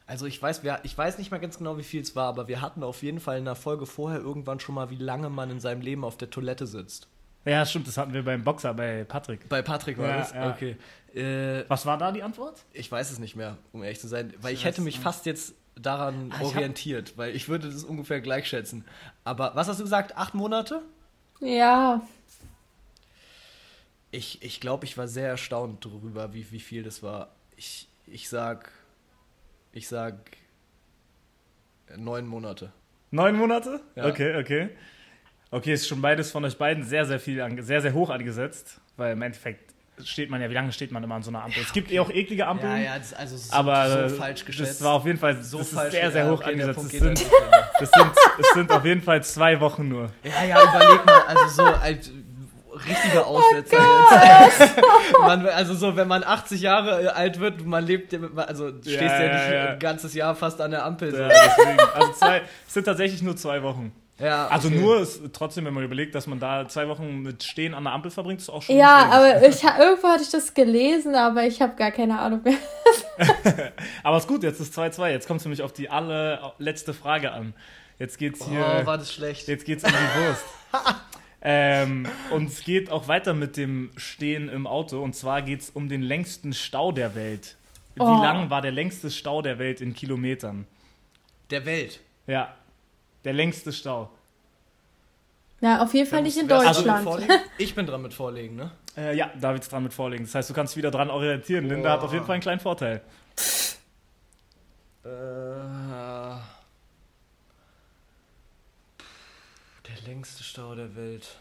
[0.06, 2.46] Also ich weiß, wer, ich weiß nicht mehr ganz genau, wie viel es war, aber
[2.48, 5.50] wir hatten auf jeden Fall in der Folge vorher irgendwann schon mal, wie lange man
[5.50, 7.08] in seinem Leben auf der Toilette sitzt.
[7.44, 9.48] Ja, stimmt, das hatten wir beim Boxer, bei Patrick.
[9.48, 10.32] Bei Patrick war Ja, das?
[10.32, 10.50] ja.
[10.50, 10.76] Okay.
[11.14, 12.64] Äh, Was war da die Antwort?
[12.72, 15.02] ich weiß es nicht mehr, um ehrlich zu sein, weil ich weiß hätte mich nicht.
[15.04, 18.84] fast jetzt daran Ah, ich hab- orientiert, weil ich würde das ungefähr gleich schätzen.
[19.24, 20.16] Aber was hast du gesagt?
[20.16, 20.82] Acht Monate?
[21.40, 22.00] Ja.
[24.10, 27.28] Ich, ich glaube, ich war sehr erstaunt darüber, wie, wie viel das war.
[27.56, 28.70] Ich, ich sag,
[29.76, 30.14] ich sag
[31.96, 32.72] neun Monate.
[33.10, 33.80] Neun Monate?
[33.94, 34.06] Ja.
[34.06, 34.70] Okay, okay.
[35.50, 39.12] Okay, ist schon beides von euch beiden sehr, sehr viel, sehr, sehr hoch angesetzt, weil
[39.12, 41.62] im Endeffekt steht man ja, wie lange steht man immer an so einer Ampel?
[41.62, 44.80] es gibt eh auch eklige Ampeln, das, also so, aber so falsch geschätzt.
[44.80, 45.92] das war auf jeden Fall so falsch.
[45.92, 46.84] sehr, sehr ja, hoch okay, angesetzt.
[46.84, 47.26] Es sind,
[47.78, 50.10] das, sind, es sind auf jeden Fall zwei Wochen nur.
[50.24, 51.64] Ja, ja, überleg mal, also so,
[52.76, 53.78] richtiger Aussetzer
[54.44, 54.74] jetzt.
[55.20, 59.22] man, also so, wenn man 80 Jahre alt wird, man lebt, also du stehst ja,
[59.22, 59.64] Ja, nicht ja, ja.
[59.72, 61.10] ein ganzes Jahr fast an der Ampel.
[61.12, 61.18] So.
[61.22, 61.28] Ja.
[61.94, 63.92] Also zwei, es sind tatsächlich nur zwei Wochen.
[64.18, 64.78] Ja, Also okay.
[64.78, 67.92] nur ist trotzdem, wenn man überlegt, dass man da zwei Wochen mit Stehen an der
[67.92, 68.74] Ampel verbringt, ist auch schon.
[68.74, 72.40] Ja, aber ich, ha- irgendwo hatte ich das gelesen, aber ich habe gar keine Ahnung
[72.42, 72.56] mehr.
[74.02, 75.08] Aber ist gut, jetzt ist 2-2.
[75.10, 77.54] Jetzt kommt es nämlich auf die allerletzte Frage an.
[77.98, 78.80] Jetzt geht's hier.
[78.82, 79.48] Oh, war das schlecht.
[79.48, 80.44] Jetzt geht's um die Wurst.
[81.42, 85.02] Ähm, und es geht auch weiter mit dem Stehen im Auto.
[85.02, 87.56] Und zwar geht's um den längsten Stau der Welt.
[87.94, 88.22] Wie Oh.
[88.22, 90.66] lang war der längste Stau der Welt in Kilometern?
[91.50, 92.00] Der Welt.
[92.26, 92.54] Ja,
[93.24, 94.10] der längste Stau.
[95.60, 97.04] Ja, auf jeden Fall nicht in ist Deutschland.
[97.04, 97.32] Vorlegen?
[97.58, 98.70] Ich bin dran mit Vorlegen, ne?
[98.96, 100.24] Äh, ja, Davids dran mit vorlegen.
[100.24, 101.68] Das heißt, du kannst wieder dran orientieren.
[101.68, 102.06] Linda hat Boah.
[102.06, 103.00] auf jeden Fall einen kleinen Vorteil.
[105.04, 105.08] Äh,
[110.06, 111.36] längste Stau der Welt.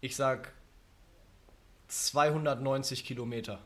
[0.00, 0.52] Ich sag
[1.88, 3.60] 290 Kilometer.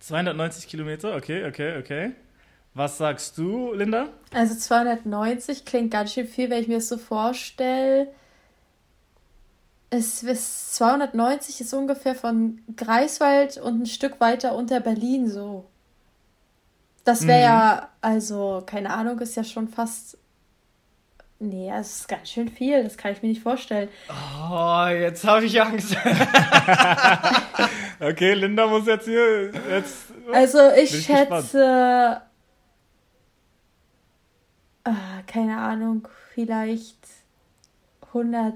[0.00, 2.12] 290 Kilometer, okay, okay, okay.
[2.74, 4.08] Was sagst du, Linda?
[4.32, 8.12] Also 290 klingt ganz schön viel, wenn ich mir das so vorstelle.
[9.90, 15.66] Es ist 290 ist ungefähr von Greifswald und ein Stück weiter unter Berlin so.
[17.04, 17.44] Das wäre Mhm.
[17.44, 20.18] ja, also, keine Ahnung, ist ja schon fast.
[21.40, 23.88] Nee, es ist ganz schön viel, das kann ich mir nicht vorstellen.
[24.08, 25.96] Oh, jetzt habe ich Angst.
[28.00, 29.52] Okay, Linda muss jetzt hier.
[29.70, 32.20] Jetzt, Also ich ich schätze,
[34.84, 36.98] ah, keine Ahnung, vielleicht
[38.08, 38.54] 100,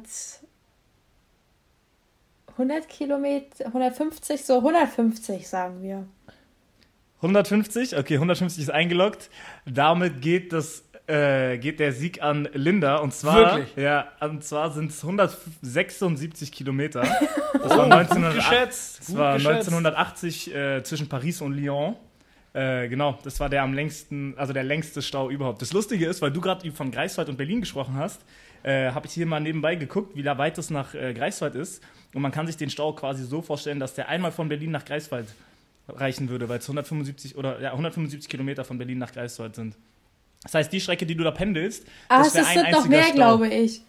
[2.53, 6.07] 100 Kilometer, 150, so 150 sagen wir.
[7.21, 9.31] 150, okay, 150 ist eingeloggt.
[9.67, 10.85] Damit geht das.
[11.09, 13.77] Äh, geht der Sieg an Linda und zwar Wirklich?
[13.77, 17.03] ja und zwar sind es 176 Kilometer.
[17.61, 18.99] Das war 1908, geschätzt.
[19.01, 19.69] Das war geschätzt.
[19.69, 21.97] 1980 äh, zwischen Paris und Lyon.
[22.53, 25.63] Äh, genau, das war der am längsten, also der längste Stau überhaupt.
[25.63, 28.21] Das Lustige ist, weil du gerade von Greifswald und Berlin gesprochen hast,
[28.63, 31.83] äh, habe ich hier mal nebenbei geguckt, wie weit es nach äh, Greifswald ist.
[32.13, 34.85] Und man kann sich den Stau quasi so vorstellen, dass der einmal von Berlin nach
[34.85, 35.27] Greifswald
[35.89, 39.75] reichen würde, weil es 175 oder ja, 175 Kilometer von Berlin nach Greifswald sind.
[40.43, 42.87] Das heißt, die Strecke, die du da pendelst, Ah, das es wäre ein sind noch
[42.87, 43.15] mehr, Stau.
[43.15, 43.83] glaube ich.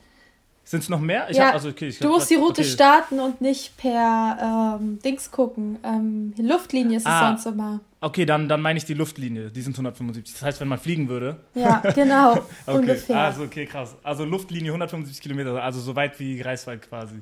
[0.64, 1.28] Sind es noch mehr?
[1.32, 2.70] Ich Ja, hab, also, okay, ich Du musst die Route okay.
[2.70, 5.80] starten und nicht per ähm, Dings gucken.
[5.84, 7.30] Ähm, Luftlinie ist es Ah.
[7.30, 7.80] sonst immer.
[8.02, 10.34] Okay, dann, dann meine ich die Luftlinie, die sind 175.
[10.36, 13.18] Das heißt, wenn man fliegen würde, Ja, genau, Okay, ungefähr.
[13.18, 13.96] also okay, krass.
[14.04, 17.16] Also Luftlinie 175 Kilometer, also so weit wie Greifswald quasi.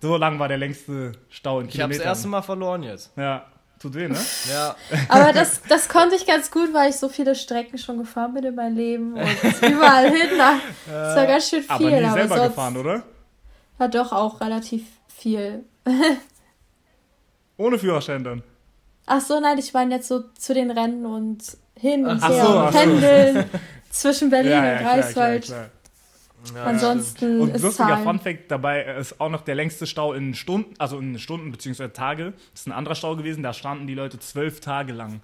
[0.00, 2.06] So lang war der längste Stau in Ich habe das Kilometern.
[2.08, 3.12] erste Mal verloren jetzt.
[3.16, 3.46] Ja,
[3.84, 4.18] tut weh, ne?
[4.50, 4.76] Ja.
[5.08, 8.44] Aber das, das konnte ich ganz gut, weil ich so viele Strecken schon gefahren bin
[8.44, 10.38] in meinem Leben und überall hin.
[10.38, 11.70] Das war ganz schön viel.
[11.70, 13.02] aber nie selber sonst, gefahren, oder?
[13.78, 15.64] Ja, doch auch relativ viel.
[17.56, 18.42] Ohne Führerschein dann.
[19.06, 21.42] Ach so, nein, ich meine jetzt so zu den Rennen und
[21.78, 22.78] hin und Ach her so, und ach so.
[22.78, 23.50] pendeln
[23.90, 25.44] zwischen Berlin ja, und ja, klar, klar, Greifswald.
[25.44, 25.70] klar.
[26.54, 28.04] Ja, Ansonsten Und ist lustiger Zahlen.
[28.04, 31.88] Funfact dabei ist auch noch der längste Stau in Stunden, also in Stunden bzw.
[31.88, 32.32] Tage.
[32.52, 35.20] Das ist ein anderer Stau gewesen, da standen die Leute zwölf Tage lang.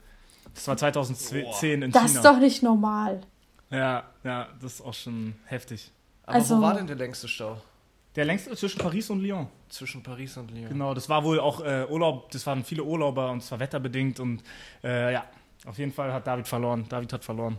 [0.55, 2.14] Das war 2010 in Das China.
[2.21, 3.21] ist doch nicht normal.
[3.71, 5.91] ja, ja, das ist auch schon heftig.
[6.25, 7.61] Aber Also- wo war denn der längste Stau?
[8.16, 9.47] Der längste zwischen Paris und Lyon.
[9.68, 10.68] Zwischen Paris und Lyon.
[10.68, 14.18] Genau, das war wohl auch äh, Urlaub, das waren viele Urlauber und es war wetterbedingt
[14.18, 14.43] und
[14.83, 15.25] äh, ja,
[15.64, 16.87] auf jeden Fall hat David verloren.
[16.89, 17.59] David hat verloren.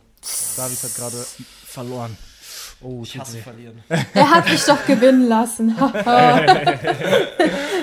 [0.57, 1.16] David hat gerade
[1.66, 2.18] verloren.
[2.84, 3.84] Oh, Ich hasse verlieren.
[4.13, 5.75] Er hat mich doch gewinnen lassen.
[5.77, 5.93] Das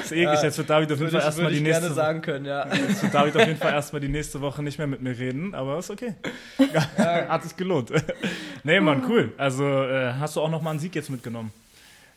[0.04, 2.22] ist eklig, jetzt wird David auf jeden Würde Fall ich, erstmal die nächste gerne sagen
[2.22, 2.66] können, ja.
[2.88, 5.54] Jetzt wird David auf jeden Fall erstmal die nächste Woche nicht mehr mit mir reden,
[5.54, 6.14] aber ist okay.
[6.96, 7.92] Hat sich gelohnt.
[8.64, 9.32] nee, Mann, cool.
[9.36, 11.52] Also äh, hast du auch noch mal einen Sieg jetzt mitgenommen.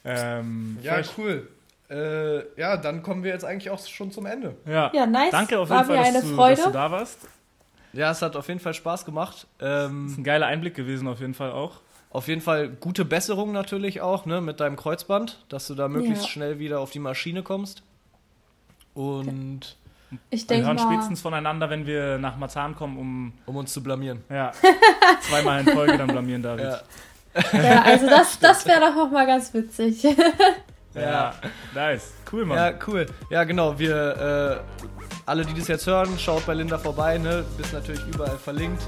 [0.06, 1.48] Ähm, Ja, vielleicht- cool.
[1.90, 4.56] Äh, ja, dann kommen wir jetzt eigentlich auch schon zum Ende.
[4.66, 4.90] ja.
[4.94, 5.32] Ja, nice.
[5.32, 6.56] Danke auf War jeden Fall, dass, eine du, Freude.
[6.56, 7.18] dass du da warst.
[7.92, 9.46] Ja, es hat auf jeden Fall Spaß gemacht.
[9.58, 11.82] Das Ähm, ist ein geiler Einblick gewesen, auf jeden Fall auch.
[12.12, 16.24] Auf jeden Fall gute Besserung natürlich auch, ne, mit deinem Kreuzband, dass du da möglichst
[16.26, 16.30] Ja.
[16.30, 17.84] schnell wieder auf die Maschine kommst.
[18.94, 19.78] Und
[20.30, 20.84] Ich Wir hören mal.
[20.84, 24.24] spätestens voneinander, wenn wir nach Marzahn kommen, um um uns zu blamieren.
[24.30, 24.52] ja,
[25.22, 26.66] zweimal in Folge dann blamieren, David.
[26.66, 26.82] Ja.
[27.54, 30.04] Ja, also das, das wäre doch noch mal ganz witzig.
[30.94, 31.34] Ja,
[31.74, 32.12] nice.
[32.30, 32.58] Cool, Mann.
[32.58, 33.06] Ja, cool.
[33.30, 33.80] Ja, genau.
[33.80, 37.44] Wir, äh, alle, die das jetzt hören, schaut bei Linda vorbei, ne?
[37.58, 38.82] Bist natürlich überall verlinkt.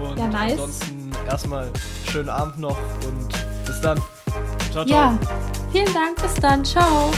[0.00, 0.52] Und Ja, nice.
[0.52, 1.68] ansonsten erstmal
[2.10, 2.76] schönen Abend noch
[3.06, 3.28] und
[3.66, 4.00] bis dann.
[4.72, 4.86] Ciao, ciao.
[4.86, 5.18] Ja,
[5.72, 6.20] vielen Dank.
[6.20, 6.64] Bis dann.
[6.64, 7.10] Ciao.